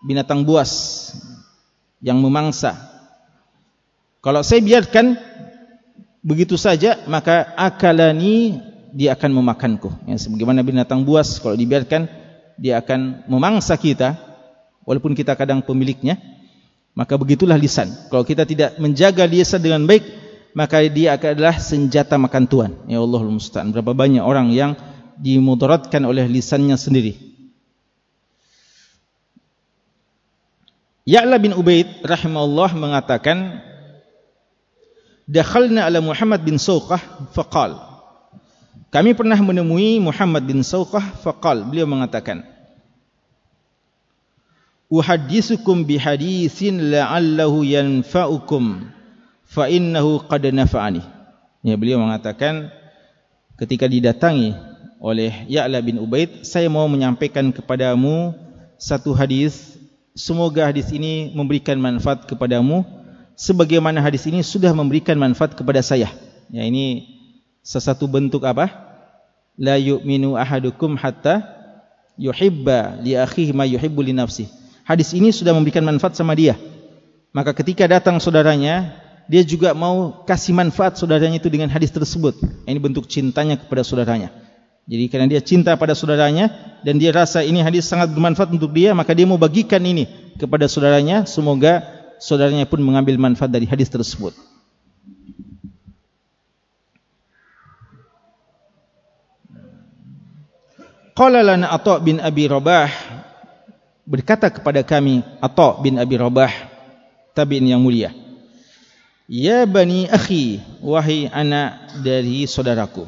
binatang 0.00 0.42
buas 0.48 1.12
yang 2.02 2.18
memangsa 2.18 2.91
kalau 4.22 4.46
saya 4.46 4.62
biarkan 4.62 5.18
begitu 6.22 6.54
saja 6.54 7.02
maka 7.10 7.50
akalani 7.58 8.62
dia 8.94 9.18
akan 9.18 9.42
memakanku. 9.42 9.90
Ya 10.06 10.14
sebagaimana 10.14 10.62
binatang 10.62 11.02
buas 11.02 11.42
kalau 11.42 11.58
dibiarkan 11.58 12.06
dia 12.54 12.78
akan 12.78 13.26
memangsa 13.26 13.74
kita 13.74 14.14
walaupun 14.86 15.18
kita 15.18 15.34
kadang 15.34 15.58
pemiliknya 15.66 16.22
maka 16.94 17.18
begitulah 17.18 17.58
lisan. 17.58 17.90
Kalau 18.14 18.22
kita 18.22 18.46
tidak 18.46 18.78
menjaga 18.78 19.26
lisan 19.26 19.58
dengan 19.58 19.82
baik 19.90 20.06
maka 20.54 20.84
dia 20.86 21.18
adalah 21.18 21.58
senjata 21.58 22.14
makan 22.14 22.46
tuan. 22.46 22.72
Ya 22.86 23.02
Allah 23.02 23.26
musta'an. 23.26 23.74
Berapa 23.74 23.90
banyak 23.90 24.22
orang 24.22 24.54
yang 24.54 24.78
dimudaratkan 25.18 26.04
oleh 26.06 26.30
lisannya 26.30 26.78
sendiri. 26.78 27.18
Ya'la 31.02 31.42
bin 31.42 31.50
Ubaid 31.50 32.06
rahimahullah 32.06 32.78
mengatakan 32.78 33.58
Dakhalna 35.32 35.88
ala 35.88 36.04
Muhammad 36.04 36.44
bin 36.44 36.60
Sawqah 36.60 37.00
faqal. 37.32 37.80
Kami 38.92 39.16
pernah 39.16 39.40
menemui 39.40 39.96
Muhammad 39.96 40.44
bin 40.44 40.60
Sawqah 40.60 41.24
faqal. 41.24 41.64
Beliau 41.64 41.88
mengatakan 41.88 42.44
uhaddithukum 44.92 45.88
bihadithin 45.88 46.92
la'allahu 46.92 47.64
yanfa'ukum 47.64 48.92
fa 49.48 49.72
innahu 49.72 50.20
qad 50.28 50.44
nafa'ani. 50.52 51.00
Ya 51.64 51.80
beliau 51.80 51.96
mengatakan 52.04 52.68
ketika 53.56 53.88
didatangi 53.88 54.52
oleh 55.00 55.48
Ya'la 55.48 55.80
bin 55.80 55.96
Ubaid 55.96 56.44
saya 56.44 56.68
mau 56.68 56.84
menyampaikan 56.92 57.48
kepadamu 57.56 58.36
satu 58.76 59.16
hadis. 59.16 59.80
Semoga 60.12 60.68
hadis 60.68 60.92
ini 60.92 61.32
memberikan 61.32 61.80
manfaat 61.80 62.28
kepadamu 62.28 62.84
sebagaimana 63.42 63.98
hadis 63.98 64.22
ini 64.30 64.46
sudah 64.46 64.70
memberikan 64.70 65.18
manfaat 65.18 65.58
kepada 65.58 65.82
saya. 65.82 66.06
Ya 66.54 66.62
ini 66.62 67.10
sesuatu 67.66 68.06
bentuk 68.06 68.46
apa? 68.46 68.70
La 69.58 69.74
yu'minu 69.74 70.38
ahadukum 70.38 70.94
hatta 70.94 71.42
yuhibba 72.14 73.02
li 73.02 73.18
akhihi 73.18 73.50
ma 73.50 73.66
yuhibbu 73.66 73.98
li 74.06 74.14
nafsihi. 74.14 74.46
Hadis 74.86 75.10
ini 75.18 75.34
sudah 75.34 75.50
memberikan 75.50 75.82
manfaat 75.82 76.14
sama 76.14 76.38
dia. 76.38 76.54
Maka 77.34 77.50
ketika 77.50 77.90
datang 77.90 78.22
saudaranya 78.22 78.94
dia 79.26 79.42
juga 79.42 79.74
mau 79.74 80.22
kasih 80.22 80.54
manfaat 80.54 80.98
saudaranya 80.98 81.42
itu 81.42 81.50
dengan 81.50 81.66
hadis 81.66 81.90
tersebut. 81.90 82.38
Ini 82.66 82.78
bentuk 82.78 83.10
cintanya 83.10 83.58
kepada 83.58 83.82
saudaranya. 83.82 84.30
Jadi 84.82 85.04
karena 85.06 85.26
dia 85.30 85.38
cinta 85.38 85.78
pada 85.78 85.94
saudaranya 85.94 86.50
dan 86.82 86.98
dia 86.98 87.14
rasa 87.14 87.46
ini 87.46 87.62
hadis 87.62 87.86
sangat 87.86 88.10
bermanfaat 88.10 88.50
untuk 88.50 88.74
dia, 88.74 88.90
maka 88.90 89.14
dia 89.14 89.22
mau 89.22 89.38
bagikan 89.38 89.78
ini 89.78 90.34
kepada 90.34 90.66
saudaranya. 90.66 91.22
Semoga 91.22 92.01
saudaranya 92.22 92.70
pun 92.70 92.78
mengambil 92.78 93.18
manfaat 93.18 93.50
dari 93.50 93.66
hadis 93.66 93.90
tersebut. 93.90 94.30
Qala 101.12 101.42
lana 101.42 101.68
Atha 101.74 101.98
bin 101.98 102.22
Abi 102.22 102.46
Rabah 102.46 102.88
berkata 104.06 104.48
kepada 104.48 104.86
kami 104.86 105.20
Atha 105.42 105.82
bin 105.82 105.98
Abi 105.98 106.14
Rabah 106.16 106.54
tabi'in 107.34 107.66
yang 107.68 107.82
mulia. 107.82 108.14
Ya 109.26 109.66
bani 109.66 110.06
akhi 110.06 110.62
wahai 110.80 111.26
anak 111.28 112.00
dari 112.06 112.46
saudaraku. 112.46 113.04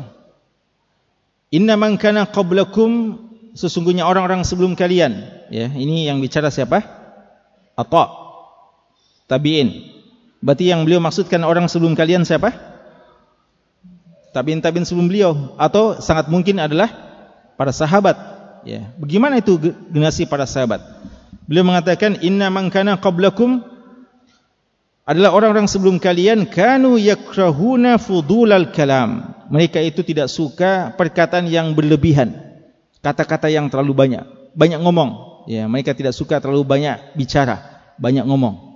Inna 1.54 1.78
man 1.78 1.96
kana 1.96 2.26
qablakum 2.26 3.22
sesungguhnya 3.54 4.02
orang-orang 4.04 4.42
sebelum 4.42 4.74
kalian 4.74 5.22
ya 5.48 5.70
ini 5.70 6.10
yang 6.10 6.18
bicara 6.18 6.50
siapa 6.50 6.82
Atha 7.78 8.23
tabi'in. 9.28 9.94
Berarti 10.44 10.68
yang 10.68 10.84
beliau 10.84 11.00
maksudkan 11.00 11.40
orang 11.40 11.66
sebelum 11.72 11.96
kalian 11.96 12.28
siapa? 12.28 12.52
Tabi'in 14.36 14.60
tabi'in 14.60 14.84
sebelum 14.84 15.08
beliau. 15.08 15.56
Atau 15.56 16.00
sangat 16.04 16.28
mungkin 16.28 16.60
adalah 16.60 16.90
para 17.56 17.72
sahabat. 17.72 18.16
Ya. 18.68 18.92
Bagaimana 19.00 19.40
itu 19.40 19.56
generasi 19.88 20.28
para 20.28 20.44
sahabat? 20.44 20.84
Beliau 21.48 21.64
mengatakan 21.64 22.20
inna 22.24 22.48
man 22.48 22.68
kana 22.72 22.96
qablakum 23.00 23.60
adalah 25.04 25.36
orang-orang 25.36 25.68
sebelum 25.68 26.00
kalian 26.00 26.48
kanu 26.48 26.96
yakrahuna 26.96 28.00
fudulal 28.00 28.72
kalam. 28.72 29.36
Mereka 29.52 29.80
itu 29.84 30.00
tidak 30.00 30.32
suka 30.32 30.96
perkataan 30.96 31.44
yang 31.48 31.76
berlebihan. 31.76 32.32
Kata-kata 33.04 33.52
yang 33.52 33.68
terlalu 33.68 33.92
banyak. 33.92 34.24
Banyak 34.56 34.80
ngomong. 34.80 35.44
Ya 35.44 35.68
mereka 35.68 35.92
tidak 35.92 36.16
suka 36.16 36.40
terlalu 36.40 36.64
banyak 36.64 37.16
bicara. 37.16 37.84
Banyak 38.00 38.24
ngomong 38.24 38.73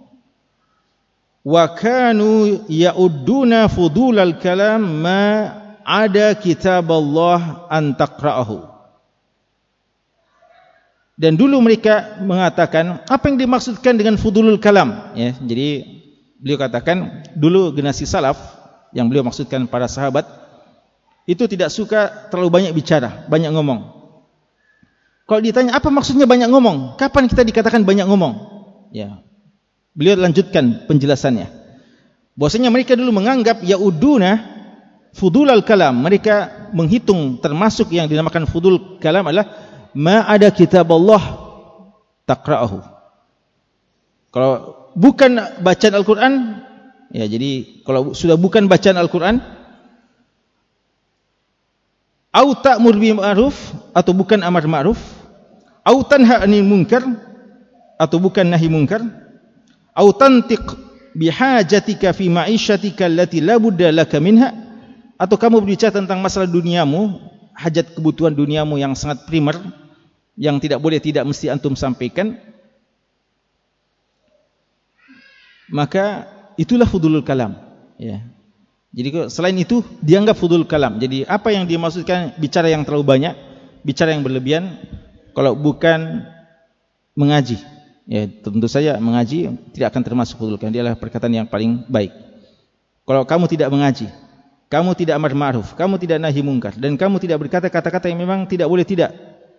wa 1.44 1.64
kanu 1.74 2.64
ya'udduna 2.66 3.70
fudulal 3.70 4.38
kalam 4.42 4.82
ma 4.82 5.24
ada 5.86 6.34
kitab 6.36 6.88
Allah 6.90 7.68
an 7.70 7.94
taqra'ahu 7.94 8.66
dan 11.18 11.34
dulu 11.34 11.58
mereka 11.58 12.22
mengatakan 12.22 13.02
apa 13.06 13.24
yang 13.26 13.38
dimaksudkan 13.38 13.94
dengan 13.98 14.14
fudulul 14.18 14.62
kalam 14.62 15.14
ya 15.18 15.34
jadi 15.38 15.98
beliau 16.38 16.58
katakan 16.58 17.26
dulu 17.34 17.74
generasi 17.74 18.06
salaf 18.06 18.38
yang 18.94 19.10
beliau 19.10 19.26
maksudkan 19.26 19.66
para 19.66 19.90
sahabat 19.90 20.38
itu 21.28 21.44
tidak 21.44 21.68
suka 21.68 22.08
terlalu 22.32 22.48
banyak 22.48 22.72
bicara, 22.72 23.28
banyak 23.28 23.52
ngomong. 23.52 24.00
Kalau 25.28 25.44
ditanya 25.44 25.76
apa 25.76 25.92
maksudnya 25.92 26.24
banyak 26.24 26.48
ngomong? 26.48 26.96
Kapan 26.96 27.28
kita 27.28 27.44
dikatakan 27.44 27.84
banyak 27.84 28.08
ngomong? 28.08 28.32
Ya. 28.96 29.20
Beliau 29.98 30.14
lanjutkan 30.14 30.86
penjelasannya. 30.86 31.50
Bahwasanya 32.38 32.70
mereka 32.70 32.94
dulu 32.94 33.10
menganggap 33.10 33.66
yauduna 33.66 34.38
fudul 35.10 35.50
al-kalam. 35.50 35.98
Mereka 35.98 36.70
menghitung 36.70 37.42
termasuk 37.42 37.90
yang 37.90 38.06
dinamakan 38.06 38.46
fudul 38.46 39.02
kalam 39.02 39.26
adalah 39.26 39.50
ma 39.90 40.22
ada 40.22 40.54
kitab 40.54 40.86
Allah 40.94 41.18
taqra'ahu. 42.30 42.78
Kalau 44.30 44.52
bukan 44.94 45.34
bacaan 45.66 45.94
Al-Quran 45.98 46.32
ya 47.10 47.24
jadi 47.26 47.82
kalau 47.82 48.14
sudah 48.14 48.38
bukan 48.38 48.70
bacaan 48.70 49.00
Al-Quran 49.00 49.42
au 52.30 52.48
ta'mur 52.54 52.94
bil 52.94 53.18
ma'ruf 53.18 53.56
atau 53.96 54.12
bukan 54.14 54.46
amar 54.46 54.62
ma'ruf 54.68 55.00
au 55.82 56.06
tanha 56.06 56.44
'anil 56.44 56.62
munkar 56.62 57.02
atau 57.98 58.22
bukan 58.22 58.46
nahi 58.46 58.68
munkar 58.70 59.02
au 59.98 60.14
tantiq 60.14 60.62
bihajatika 61.18 62.14
fi 62.14 62.30
ma'ishatika 62.30 63.10
allati 63.10 63.42
la 63.42 63.58
budda 63.58 63.90
laka 63.90 64.22
minha? 64.22 64.54
Atau 65.18 65.34
kamu 65.34 65.66
berbicara 65.66 65.90
tentang 65.90 66.22
masalah 66.22 66.46
duniamu 66.46 67.18
hajat 67.58 67.98
kebutuhan 67.98 68.30
duniamu 68.30 68.78
yang 68.78 68.94
sangat 68.94 69.26
primer 69.26 69.58
yang 70.38 70.62
tidak 70.62 70.78
boleh 70.78 71.02
tidak 71.02 71.26
mesti 71.26 71.50
antum 71.50 71.74
sampaikan? 71.74 72.38
Maka 75.66 76.30
itulah 76.54 76.86
fudulul 76.86 77.26
kalam. 77.26 77.58
Ya. 77.98 78.22
Jadi 78.94 79.28
selain 79.28 79.58
itu 79.58 79.82
dianggap 80.00 80.38
fudul 80.38 80.64
kalam. 80.64 81.02
Jadi 81.02 81.26
apa 81.26 81.50
yang 81.50 81.66
dimaksudkan? 81.66 82.38
Bicara 82.38 82.70
yang 82.70 82.86
terlalu 82.86 83.04
banyak 83.04 83.34
bicara 83.82 84.14
yang 84.14 84.22
berlebihan 84.26 84.78
kalau 85.34 85.54
bukan 85.54 86.26
mengaji 87.14 87.58
ya 88.08 88.24
tentu 88.24 88.66
saja 88.66 88.96
mengaji 88.96 89.52
tidak 89.76 89.92
akan 89.92 90.02
termasuk 90.02 90.40
fudul 90.40 90.56
kalam 90.56 90.72
dia 90.72 90.80
adalah 90.80 90.96
perkataan 90.96 91.44
yang 91.44 91.46
paling 91.46 91.84
baik 91.86 92.10
kalau 93.04 93.28
kamu 93.28 93.44
tidak 93.52 93.68
mengaji 93.68 94.08
kamu 94.72 94.96
tidak 94.96 95.14
amar 95.20 95.32
ma'ruf 95.36 95.76
kamu 95.76 96.00
tidak 96.00 96.16
nahi 96.24 96.40
mungkar 96.40 96.72
dan 96.74 96.96
kamu 96.96 97.20
tidak 97.20 97.36
berkata 97.44 97.68
kata-kata 97.68 98.08
yang 98.08 98.24
memang 98.24 98.48
tidak 98.48 98.66
boleh 98.66 98.88
tidak 98.88 99.12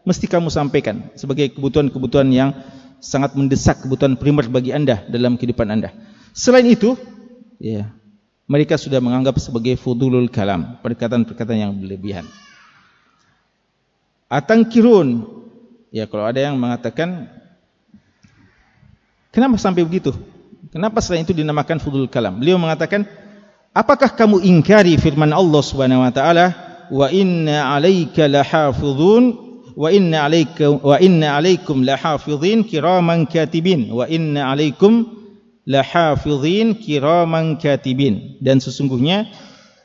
mesti 0.03 0.25
kamu 0.25 0.49
sampaikan 0.49 1.13
sebagai 1.13 1.53
kebutuhan-kebutuhan 1.53 2.29
yang 2.33 2.49
sangat 2.99 3.33
mendesak 3.35 3.83
kebutuhan 3.83 4.19
primer 4.19 4.45
bagi 4.51 4.75
anda 4.75 5.03
dalam 5.07 5.39
kehidupan 5.39 5.67
anda. 5.71 5.89
Selain 6.35 6.67
itu, 6.67 6.99
ya, 7.57 7.89
mereka 8.45 8.75
sudah 8.75 8.99
menganggap 8.99 9.39
sebagai 9.39 9.79
fudulul 9.79 10.27
kalam, 10.29 10.77
perkataan-perkataan 10.83 11.59
yang 11.59 11.73
berlebihan. 11.73 12.27
Atangkirun, 14.29 15.25
ya 15.89 16.05
kalau 16.05 16.27
ada 16.27 16.37
yang 16.43 16.59
mengatakan, 16.59 17.38
kenapa 19.33 19.55
sampai 19.57 19.85
begitu? 19.85 20.13
Kenapa 20.69 21.01
selain 21.01 21.25
itu 21.25 21.33
dinamakan 21.33 21.81
fudulul 21.81 22.11
kalam? 22.11 22.37
Beliau 22.37 22.61
mengatakan, 22.61 23.07
apakah 23.73 24.13
kamu 24.13 24.43
ingkari 24.45 24.99
firman 25.01 25.33
Allah 25.33 25.61
Subhanahu 25.65 26.05
Wa 26.05 26.13
Taala, 26.13 26.45
wa 26.89 27.07
inna 27.09 27.73
alaika 27.73 28.25
lahafudun 28.25 29.49
wa 29.79 29.87
inna 29.93 30.27
alaikum 30.27 30.81
wa 30.83 30.97
inna 30.99 31.37
alaikum 31.37 31.85
lahafizin 31.85 32.67
kiraman 32.67 33.29
katibin 33.29 33.93
wa 33.93 34.09
inna 34.09 34.51
alaikum 34.51 35.07
lahafizin 35.63 36.75
kiraman 36.75 37.55
katibin 37.61 38.35
dan 38.43 38.59
sesungguhnya 38.59 39.29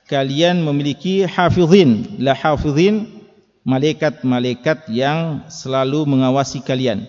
kalian 0.09 0.65
memiliki 0.65 1.29
hafizin 1.29 2.19
lahafizin 2.19 3.07
malaikat-malaikat 3.63 4.91
yang 4.91 5.47
selalu 5.47 6.09
mengawasi 6.09 6.59
kalian 6.65 7.07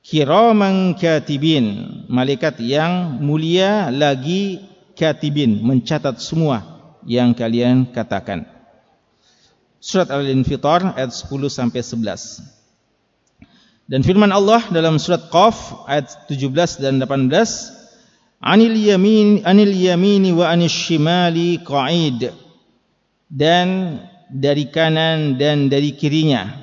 kiraman 0.00 0.96
katibin 0.96 1.88
malaikat 2.08 2.60
yang 2.62 3.18
mulia 3.20 3.92
lagi 3.92 4.60
katibin 4.96 5.60
mencatat 5.60 6.20
semua 6.20 6.64
yang 7.08 7.32
kalian 7.32 7.88
katakan 7.88 8.60
Surat 9.80 10.12
Al-Infitar 10.12 10.92
ayat 10.92 11.08
10 11.08 11.48
sampai 11.48 11.80
11. 11.80 12.44
Dan 13.88 14.04
firman 14.04 14.28
Allah 14.28 14.60
dalam 14.68 15.00
surat 15.00 15.32
Qaf 15.32 15.88
ayat 15.88 16.28
17 16.28 16.84
dan 16.84 17.00
18, 17.00 17.72
"Anil 18.44 18.76
yamin 18.76 19.40
anil 19.48 19.72
yamini 19.72 20.36
wa 20.36 20.52
anil 20.52 20.68
shimali 20.68 21.64
qa'id." 21.64 22.28
Dan 23.32 23.98
dari 24.28 24.68
kanan 24.68 25.40
dan 25.40 25.72
dari 25.72 25.96
kirinya. 25.96 26.60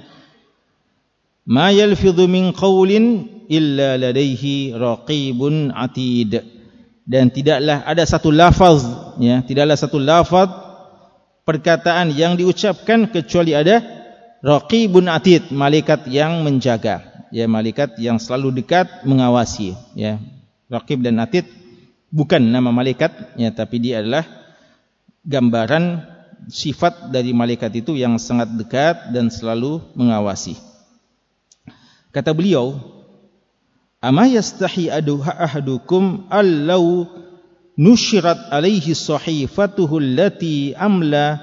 Ma 1.49 1.73
yalfidhu 1.73 2.29
min 2.29 2.53
qawlin 2.53 3.25
illa 3.47 3.99
ladaihi 3.99 4.75
raqibun 4.75 5.73
atid. 5.73 6.43
Dan 7.07 7.31
tidaklah 7.31 7.87
ada 7.87 8.03
satu 8.03 8.35
lafaz 8.35 8.83
ya, 9.19 9.39
tidaklah 9.39 9.79
satu 9.79 9.95
lafaz 9.95 10.51
perkataan 11.47 12.11
yang 12.11 12.35
diucapkan 12.35 13.07
kecuali 13.07 13.55
ada 13.55 13.79
raqibun 14.43 15.07
atid 15.07 15.49
malaikat 15.55 16.11
yang 16.11 16.43
menjaga 16.43 17.17
ya 17.31 17.47
malaikat 17.47 17.95
yang 17.99 18.19
selalu 18.19 18.63
dekat 18.63 18.87
mengawasi 19.03 19.75
ya 19.95 20.19
raqib 20.67 21.03
dan 21.03 21.19
atid 21.23 21.47
bukan 22.11 22.39
nama 22.39 22.71
malaikat 22.71 23.11
ya 23.39 23.51
tapi 23.51 23.79
dia 23.83 24.03
adalah 24.03 24.27
gambaran 25.27 26.03
sifat 26.47 27.11
dari 27.11 27.35
malaikat 27.35 27.83
itu 27.83 27.95
yang 27.99 28.15
sangat 28.19 28.51
dekat 28.55 29.11
dan 29.11 29.27
selalu 29.27 29.83
mengawasi 29.95 30.55
kata 32.15 32.31
beliau 32.31 32.96
Ama 33.97 34.29
yastahi 34.29 34.93
ahadukum 34.93 36.29
allau 36.29 37.09
nushirat 37.73 38.53
alaihi 38.53 38.93
sahifatuhu 38.93 39.97
allati 39.97 40.77
amla 40.77 41.41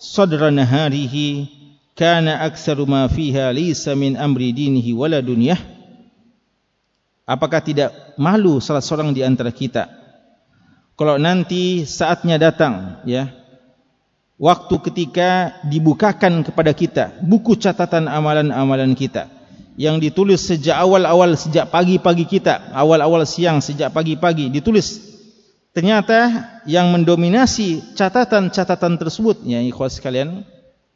sadra 0.00 0.48
naharihi 0.48 1.44
kana 1.92 2.40
aktsaru 2.40 2.88
ma 2.88 3.04
fiha 3.04 3.52
laysa 3.52 3.92
min 3.92 4.16
amri 4.16 4.56
dinihi 4.56 4.96
wala 4.96 5.20
dunyah. 5.20 5.60
Apakah 7.28 7.60
tidak 7.60 7.92
malu 8.16 8.60
salah 8.64 8.84
seorang 8.84 9.12
di 9.12 9.20
antara 9.24 9.52
kita? 9.52 9.88
Kalau 10.94 11.20
nanti 11.20 11.84
saatnya 11.84 12.38
datang 12.38 13.02
ya 13.02 13.28
waktu 14.38 14.74
ketika 14.88 15.58
dibukakan 15.66 16.46
kepada 16.46 16.70
kita 16.70 17.04
buku 17.18 17.58
catatan 17.58 18.06
amalan-amalan 18.06 18.94
kita 18.94 19.33
yang 19.74 19.98
ditulis 19.98 20.38
sejak 20.38 20.78
awal-awal 20.78 21.34
sejak 21.34 21.66
pagi-pagi 21.70 22.24
kita, 22.26 22.70
awal-awal 22.70 23.26
siang 23.26 23.58
sejak 23.58 23.90
pagi-pagi 23.90 24.50
ditulis. 24.50 25.02
Ternyata 25.74 26.46
yang 26.70 26.94
mendominasi 26.94 27.98
catatan-catatan 27.98 28.94
tersebut 28.94 29.42
ya 29.42 29.58
ikhwas 29.58 29.98
sekalian, 29.98 30.46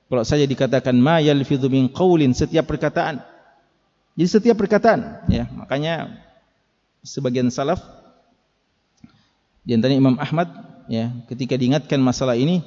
kalau 0.07 0.23
saja 0.23 0.47
dikatakan 0.47 0.95
ma 0.95 1.19
yalfidhu 1.19 1.67
min 1.67 1.91
qaulin 1.91 2.31
setiap 2.31 2.71
perkataan. 2.71 3.19
Jadi 4.15 4.29
setiap 4.31 4.55
perkataan 4.55 5.27
ya, 5.27 5.51
makanya 5.51 6.23
sebagian 7.03 7.51
salaf 7.51 7.83
di 9.67 9.75
antara 9.75 9.95
Imam 9.95 10.15
Ahmad 10.23 10.47
ya, 10.87 11.11
ketika 11.27 11.59
diingatkan 11.59 11.99
masalah 11.99 12.39
ini, 12.39 12.63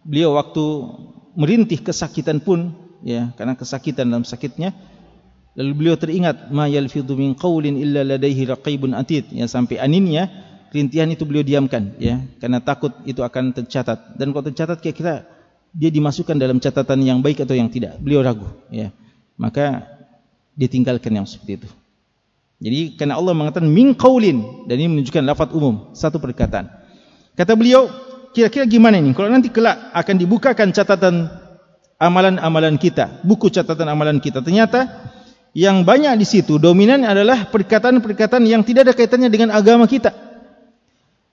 beliau 0.00 0.40
waktu 0.40 0.64
merintih 1.36 1.84
kesakitan 1.84 2.40
pun 2.40 2.72
ya, 3.04 3.36
karena 3.36 3.52
kesakitan 3.52 4.08
dalam 4.08 4.24
sakitnya 4.24 4.72
Lalu 5.58 5.72
beliau 5.74 5.96
teringat 5.98 6.54
ma 6.54 6.70
yalfidhu 6.70 7.18
min 7.18 7.34
qaulin 7.34 7.74
illa 7.74 8.06
ladaihi 8.06 8.46
raqibun 8.46 8.94
atid. 8.94 9.30
Ya 9.34 9.50
sampai 9.50 9.82
aninnya 9.82 10.30
rintihan 10.70 11.10
itu 11.10 11.26
beliau 11.26 11.42
diamkan 11.42 11.98
ya 11.98 12.22
karena 12.38 12.62
takut 12.62 12.94
itu 13.02 13.20
akan 13.22 13.50
tercatat. 13.54 14.14
Dan 14.14 14.30
kalau 14.30 14.46
tercatat 14.46 14.78
kira-kira 14.78 15.26
dia 15.74 15.90
dimasukkan 15.90 16.38
dalam 16.38 16.62
catatan 16.62 17.02
yang 17.02 17.18
baik 17.18 17.42
atau 17.42 17.58
yang 17.58 17.66
tidak. 17.66 17.98
Beliau 17.98 18.22
ragu 18.22 18.46
ya. 18.70 18.94
Maka 19.34 19.86
ditinggalkan 20.54 21.10
yang 21.10 21.26
seperti 21.26 21.66
itu. 21.66 21.68
Jadi 22.60 22.80
karena 22.94 23.16
Allah 23.16 23.32
mengatakan 23.32 23.66
min 23.66 23.96
qaulin 23.96 24.68
dan 24.68 24.76
ini 24.76 24.88
menunjukkan 25.00 25.24
lafaz 25.24 25.50
umum 25.50 25.90
satu 25.96 26.20
perkataan. 26.20 26.68
Kata 27.34 27.56
beliau 27.56 27.88
kira-kira 28.36 28.68
gimana 28.68 29.00
ini? 29.00 29.16
Kalau 29.16 29.32
nanti 29.32 29.48
kelak 29.48 29.90
akan 29.96 30.14
dibukakan 30.20 30.68
catatan 30.70 31.32
amalan-amalan 32.00 32.80
kita 32.80 33.20
buku 33.20 33.52
catatan 33.52 33.84
amalan 33.92 34.16
kita 34.16 34.40
ternyata 34.40 34.88
yang 35.50 35.82
banyak 35.82 36.14
di 36.14 36.26
situ 36.26 36.62
dominan 36.62 37.02
adalah 37.02 37.50
perkataan-perkataan 37.50 38.46
yang 38.46 38.62
tidak 38.62 38.90
ada 38.90 38.94
kaitannya 38.94 39.26
dengan 39.26 39.50
agama 39.50 39.90
kita. 39.90 40.14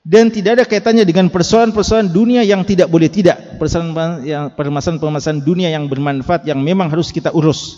Dan 0.07 0.31
tidak 0.31 0.55
ada 0.55 0.63
kaitannya 0.63 1.03
dengan 1.03 1.27
persoalan-persoalan 1.27 2.15
dunia 2.15 2.39
yang 2.39 2.63
tidak 2.63 2.87
boleh 2.87 3.11
tidak. 3.11 3.59
Permasalahan-permasalahan 3.59 5.43
dunia 5.43 5.67
yang 5.67 5.91
bermanfaat 5.91 6.47
yang 6.47 6.63
memang 6.63 6.87
harus 6.87 7.11
kita 7.11 7.35
urus. 7.35 7.75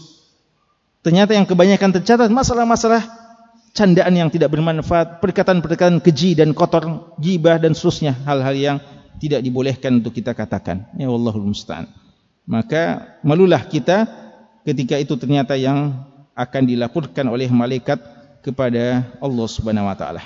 Ternyata 1.02 1.34
yang 1.34 1.50
kebanyakan 1.50 1.90
tercatat 1.90 2.30
masalah-masalah 2.30 3.02
candaan 3.74 4.14
yang 4.14 4.30
tidak 4.30 4.54
bermanfaat 4.54 5.26
perkataan-perkataan 5.26 6.06
keji 6.06 6.38
dan 6.38 6.54
kotor 6.54 7.18
gibah 7.18 7.58
dan 7.58 7.74
seterusnya. 7.74 8.14
Hal-hal 8.30 8.54
yang 8.54 8.78
tidak 9.18 9.42
dibolehkan 9.42 9.98
untuk 10.00 10.14
kita 10.14 10.38
katakan. 10.38 10.86
Ya 11.02 11.10
Allahul 11.10 11.50
Musta'an. 11.50 11.90
Maka 12.46 13.18
malulah 13.26 13.66
kita 13.66 14.06
ketika 14.70 15.02
itu 15.02 15.18
ternyata 15.18 15.58
yang 15.58 16.09
akan 16.40 16.64
dilaporkan 16.64 17.28
oleh 17.28 17.52
malaikat 17.52 18.00
kepada 18.40 19.04
Allah 19.20 19.48
Subhanahu 19.52 19.92
wa 19.92 19.96
taala. 20.00 20.24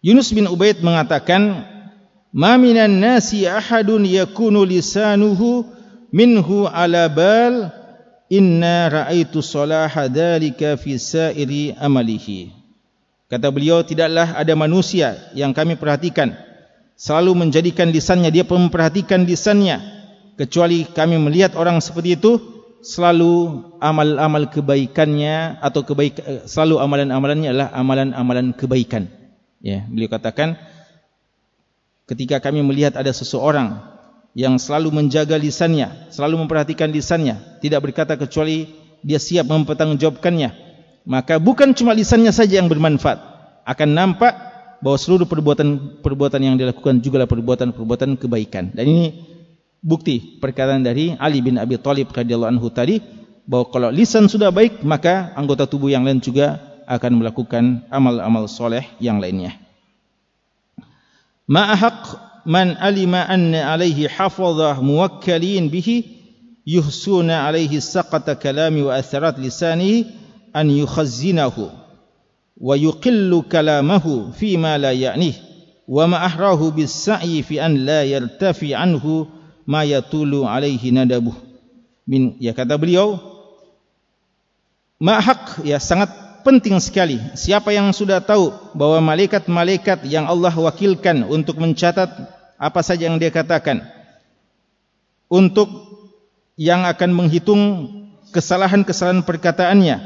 Yunus 0.00 0.32
bin 0.32 0.48
Ubaid 0.48 0.80
mengatakan, 0.80 1.68
"Ma 2.32 2.56
minan 2.56 2.96
nasi 2.96 3.44
ahadun 3.44 4.08
yakunu 4.08 4.64
lisanuhu 4.64 5.68
minhu 6.08 6.64
ala 6.64 7.12
bal 7.12 7.68
inna 8.32 8.88
ra'aitu 8.88 9.44
salaha 9.44 10.08
dzalika 10.08 10.80
fi 10.80 10.96
sa'iri 10.96 11.76
amalihi." 11.76 12.56
Kata 13.28 13.50
beliau, 13.50 13.82
tidaklah 13.82 14.38
ada 14.38 14.54
manusia 14.56 15.18
yang 15.36 15.50
kami 15.52 15.76
perhatikan 15.76 16.32
selalu 16.96 17.44
menjadikan 17.44 17.92
lisannya 17.92 18.32
dia 18.32 18.46
memperhatikan 18.48 19.28
lisannya 19.28 19.84
kecuali 20.40 20.88
kami 20.88 21.20
melihat 21.20 21.52
orang 21.58 21.76
seperti 21.84 22.16
itu 22.16 22.55
selalu 22.86 23.66
amal-amal 23.82 24.46
kebaikannya 24.46 25.58
atau 25.58 25.82
kebaik 25.82 26.22
eh, 26.22 26.42
selalu 26.46 26.78
amalan-amalannya 26.78 27.48
adalah 27.50 27.70
amalan-amalan 27.74 28.54
kebaikan. 28.54 29.10
Ya, 29.58 29.82
beliau 29.90 30.06
katakan 30.06 30.54
ketika 32.06 32.38
kami 32.38 32.62
melihat 32.62 32.94
ada 32.94 33.10
seseorang 33.10 33.82
yang 34.38 34.54
selalu 34.62 34.94
menjaga 34.94 35.34
lisannya, 35.34 36.14
selalu 36.14 36.46
memperhatikan 36.46 36.86
lisannya, 36.94 37.58
tidak 37.58 37.90
berkata 37.90 38.14
kecuali 38.14 38.70
dia 39.02 39.18
siap 39.18 39.50
mempertanggungjawabkannya, 39.50 40.50
maka 41.10 41.42
bukan 41.42 41.74
cuma 41.74 41.90
lisannya 41.90 42.30
saja 42.30 42.62
yang 42.62 42.70
bermanfaat, 42.70 43.18
akan 43.66 43.88
nampak 43.90 44.34
bahwa 44.78 44.98
seluruh 45.00 45.26
perbuatan-perbuatan 45.26 46.38
yang 46.38 46.54
dilakukan 46.60 47.02
juga 47.02 47.24
adalah 47.24 47.32
perbuatan-perbuatan 47.32 48.20
kebaikan. 48.20 48.76
Dan 48.76 48.84
ini 48.86 49.04
bukti 49.86 50.42
perkataan 50.42 50.82
dari 50.82 51.14
Ali 51.14 51.38
bin 51.38 51.62
Abi 51.62 51.78
Thalib 51.78 52.10
radhiyallahu 52.10 52.58
anhu 52.58 52.66
tadi 52.74 52.98
bahwa 53.46 53.70
kalau 53.70 53.88
lisan 53.94 54.26
sudah 54.26 54.50
baik 54.50 54.82
maka 54.82 55.30
anggota 55.38 55.70
tubuh 55.70 55.86
yang 55.86 56.02
lain 56.02 56.18
juga 56.18 56.58
akan 56.90 57.22
melakukan 57.22 57.86
amal-amal 57.86 58.50
soleh 58.50 58.82
yang 58.98 59.22
lainnya. 59.22 59.54
Ma'ahaq 61.46 62.18
man 62.42 62.74
alima 62.82 63.22
anna 63.30 63.70
alaihi 63.70 64.10
hafadhah 64.10 64.82
muwakkalin 64.82 65.70
bihi 65.70 66.02
yuhsuna 66.66 67.46
alaihi 67.46 67.78
saqata 67.78 68.34
kalami 68.34 68.82
wa 68.82 68.98
atharat 68.98 69.38
lisanihi 69.38 70.10
an 70.50 70.66
yukhazzinahu 70.66 71.70
wa 72.58 72.74
yuqillu 72.74 73.46
kalamahu 73.46 74.34
fi 74.34 74.58
ma 74.58 74.74
la 74.74 74.90
ya'nih 74.90 75.38
wa 75.86 76.10
ma'ahrahu 76.10 76.74
bis 76.74 76.90
sa'i 76.90 77.46
fi 77.46 77.62
an 77.62 77.86
la 77.86 78.02
yartafi 78.02 78.74
anhu 78.74 79.30
ma 79.66 79.82
yatulu 79.82 80.46
alaihi 80.46 80.94
nadabuh. 80.94 81.34
Min 82.06 82.38
ya 82.38 82.54
kata 82.54 82.78
beliau 82.78 83.18
mahak 85.02 85.60
ya 85.66 85.82
sangat 85.82 86.08
penting 86.46 86.78
sekali. 86.78 87.18
Siapa 87.34 87.74
yang 87.74 87.90
sudah 87.90 88.22
tahu 88.22 88.54
bahwa 88.78 89.12
malaikat-malaikat 89.12 90.06
yang 90.06 90.30
Allah 90.30 90.54
wakilkan 90.54 91.26
untuk 91.26 91.58
mencatat 91.58 92.08
apa 92.56 92.80
saja 92.80 93.10
yang 93.10 93.18
dia 93.18 93.34
katakan 93.34 93.84
untuk 95.26 95.68
yang 96.56 96.86
akan 96.86 97.10
menghitung 97.12 97.62
kesalahan-kesalahan 98.30 99.26
perkataannya 99.26 100.00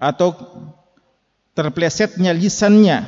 atau 0.00 0.32
terplesetnya 1.52 2.32
lisannya 2.32 3.04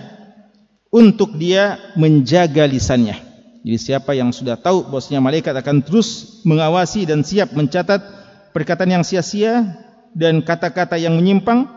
untuk 0.92 1.38
dia 1.38 1.78
menjaga 1.96 2.68
lisannya 2.68 3.22
jadi 3.63 3.79
siapa 3.79 4.19
yang 4.19 4.35
sudah 4.35 4.59
tahu 4.59 4.91
bosnya 4.91 5.23
malaikat 5.23 5.55
akan 5.55 5.87
terus 5.87 6.43
mengawasi 6.43 7.07
dan 7.07 7.23
siap 7.23 7.55
mencatat 7.55 8.03
perkataan 8.51 8.91
yang 9.01 9.05
sia-sia 9.07 9.87
dan 10.19 10.43
kata-kata 10.43 10.99
yang 10.99 11.15
menyimpang 11.15 11.71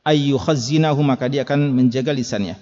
ayyu 0.00 0.40
khazinahu 0.40 1.04
maka 1.04 1.28
dia 1.28 1.44
akan 1.44 1.76
menjaga 1.76 2.16
lisannya. 2.16 2.56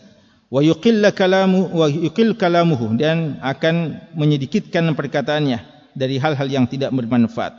Wa 0.51 0.59
yuqill 0.59 1.07
kalamu 1.15 1.71
wa 1.71 1.87
yuqill 1.87 2.35
kalamuhu 2.35 2.99
dan 2.99 3.39
akan 3.43 4.03
menyedikitkan 4.19 4.91
perkataannya 4.95 5.63
dari 5.95 6.19
hal-hal 6.19 6.51
yang 6.51 6.67
tidak 6.67 6.91
bermanfaat. 6.91 7.55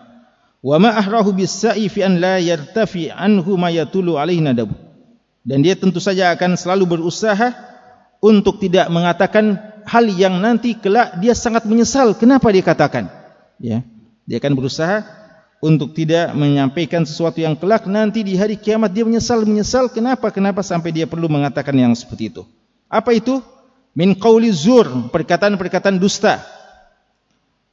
Wa 0.59 0.76
ma 0.84 0.99
ahrahu 0.99 1.32
bis-sa'i 1.32 1.88
fi 1.88 2.03
an 2.03 2.20
la 2.20 2.43
yartafi 2.43 3.07
anhu 3.07 3.55
ma 3.55 3.72
yatulu 3.72 4.20
alaihi 4.20 4.43
nadab 4.43 4.72
dan 5.47 5.63
dia 5.63 5.80
tentu 5.80 6.03
saja 6.03 6.36
akan 6.36 6.59
selalu 6.59 6.99
berusaha 6.99 7.55
untuk 8.24 8.57
tidak 8.57 8.89
mengatakan 8.89 9.59
hal 9.88 10.05
yang 10.11 10.38
nanti 10.43 10.76
kelak 10.76 11.18
dia 11.24 11.34
sangat 11.34 11.63
menyesal. 11.63 12.13
Kenapa 12.18 12.51
dia 12.51 12.63
katakan? 12.65 13.09
Ya 13.57 13.82
dia 14.28 14.38
akan 14.43 14.53
berusaha 14.59 15.07
untuk 15.63 15.95
tidak 15.95 16.36
menyampaikan 16.36 17.07
sesuatu 17.07 17.39
yang 17.39 17.55
kelak. 17.55 17.88
Nanti 17.88 18.22
di 18.22 18.36
hari 18.36 18.59
kiamat 18.59 18.91
dia 18.91 19.07
menyesal 19.07 19.47
menyesal. 19.47 19.88
Kenapa? 19.89 20.30
Kenapa 20.30 20.61
sampai 20.61 20.91
dia 20.91 21.07
perlu 21.07 21.32
mengatakan 21.32 21.74
yang 21.74 21.95
seperti 21.95 22.30
itu? 22.36 22.43
Apa 22.91 23.15
itu? 23.15 23.39
Min 23.97 24.13
qauli 24.13 24.53
zur 24.53 25.09
perkataan-perkataan 25.09 25.97
dusta. 25.97 26.43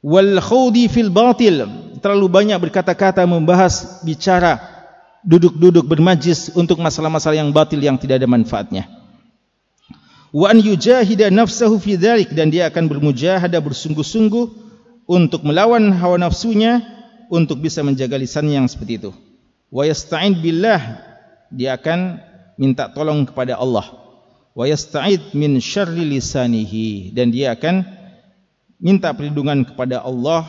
Wal 0.01 0.41
khawdi 0.41 0.89
fil 0.89 1.13
batil. 1.13 1.67
Terlalu 2.01 2.27
banyak 2.29 2.57
berkata-kata 2.57 3.25
membahas 3.25 4.01
bicara 4.05 4.61
duduk-duduk 5.25 5.89
bermajlis 5.89 6.53
untuk 6.53 6.77
masalah-masalah 6.77 7.41
yang 7.41 7.49
batil 7.49 7.81
yang 7.81 7.97
tidak 7.97 8.21
ada 8.21 8.29
manfaatnya 8.29 8.85
wa 10.35 10.51
an 10.51 10.59
yujahida 10.59 11.31
nafsahu 11.31 11.79
fi 11.79 11.95
dzalik 11.95 12.35
dan 12.35 12.51
dia 12.51 12.67
akan 12.67 12.91
bermujahadah 12.91 13.63
bersungguh-sungguh 13.63 14.45
untuk 15.07 15.47
melawan 15.47 15.95
hawa 15.95 16.19
nafsunya 16.19 16.83
untuk 17.31 17.63
bisa 17.63 17.79
menjaga 17.87 18.19
lisannya 18.19 18.59
yang 18.59 18.67
seperti 18.67 18.99
itu. 18.99 19.11
Wa 19.71 19.87
yasta'in 19.87 20.35
billah 20.43 20.99
dia 21.55 21.79
akan 21.79 22.19
minta 22.59 22.91
tolong 22.91 23.23
kepada 23.23 23.55
Allah. 23.55 23.87
Wa 24.51 24.67
yasta'id 24.67 25.31
min 25.31 25.55
syarri 25.63 26.03
lisanihi 26.03 27.15
dan 27.15 27.31
dia 27.31 27.55
akan 27.55 27.87
minta 28.75 29.15
perlindungan 29.15 29.63
kepada 29.63 30.03
Allah 30.03 30.43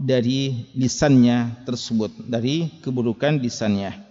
dari 0.00 0.72
lisannya 0.72 1.68
tersebut 1.68 2.24
dari 2.24 2.72
keburukan 2.80 3.36
lisannya 3.40 4.05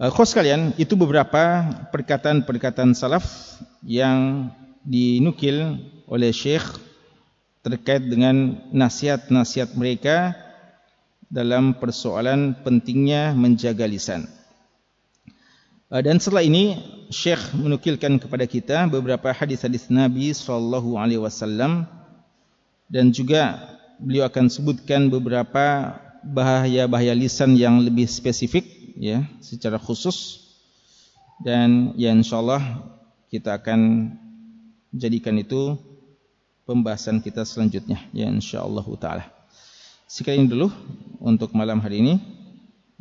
uh, 0.00 0.10
khos 0.12 0.34
kalian 0.34 0.76
itu 0.80 0.96
beberapa 0.98 1.68
perkataan-perkataan 1.90 2.96
salaf 2.96 3.24
yang 3.82 4.50
dinukil 4.82 5.78
oleh 6.10 6.34
syekh 6.34 6.64
terkait 7.62 8.02
dengan 8.02 8.58
nasihat-nasihat 8.74 9.78
mereka 9.78 10.34
dalam 11.30 11.78
persoalan 11.78 12.58
pentingnya 12.60 13.32
menjaga 13.32 13.86
lisan. 13.86 14.26
Uh, 15.88 16.02
dan 16.02 16.18
setelah 16.18 16.44
ini 16.44 16.76
Syekh 17.12 17.52
menukilkan 17.52 18.16
kepada 18.16 18.48
kita 18.48 18.88
beberapa 18.88 19.30
hadis-hadis 19.36 19.92
Nabi 19.92 20.32
sallallahu 20.32 20.96
alaihi 20.96 21.20
wasallam 21.20 21.84
dan 22.88 23.12
juga 23.12 23.60
beliau 24.00 24.24
akan 24.24 24.48
sebutkan 24.48 25.12
beberapa 25.12 25.96
bahaya-bahaya 26.24 27.12
lisan 27.12 27.54
yang 27.60 27.84
lebih 27.84 28.08
spesifik 28.08 28.81
ya 28.96 29.26
secara 29.44 29.76
khusus. 29.76 30.48
Dan 31.42 31.96
ya 31.98 32.14
insyaallah 32.14 32.60
kita 33.32 33.58
akan 33.58 34.12
jadikan 34.94 35.34
itu 35.40 35.80
pembahasan 36.68 37.18
kita 37.24 37.42
selanjutnya 37.42 37.98
ya 38.14 38.30
insyaallah 38.30 38.86
taala. 39.00 39.24
Sekian 40.06 40.46
dulu 40.46 40.68
untuk 41.24 41.56
malam 41.56 41.80
hari 41.80 42.04
ini. 42.04 42.14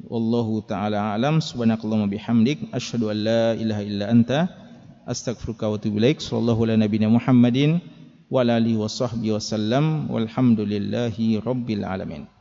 Wallahu 0.02 0.66
ta'ala 0.66 1.14
alam. 1.14 1.44
Subhanakallahumma 1.44 2.10
bihamdik. 2.10 2.72
Asyhadu 2.74 3.12
an 3.12 3.18
la 3.22 3.44
ilaha 3.54 3.82
illa 3.86 4.06
anta. 4.10 4.50
Astaghfiruka 5.06 5.70
wa 5.70 5.78
atubu 5.78 6.00
ilaik. 6.02 6.24
Sallallahu 6.24 6.66
ala 6.66 6.80
nabiyyina 6.80 7.12
Muhammadin 7.12 7.84
wa 8.32 8.48
ala 8.48 8.64
alihi 8.64 8.80
wa 8.80 8.88
sahbihi 8.88 9.36
wasallam 9.36 10.08
walhamdulillahi 10.08 11.44
rabbil 11.44 11.84
alamin 11.84 12.32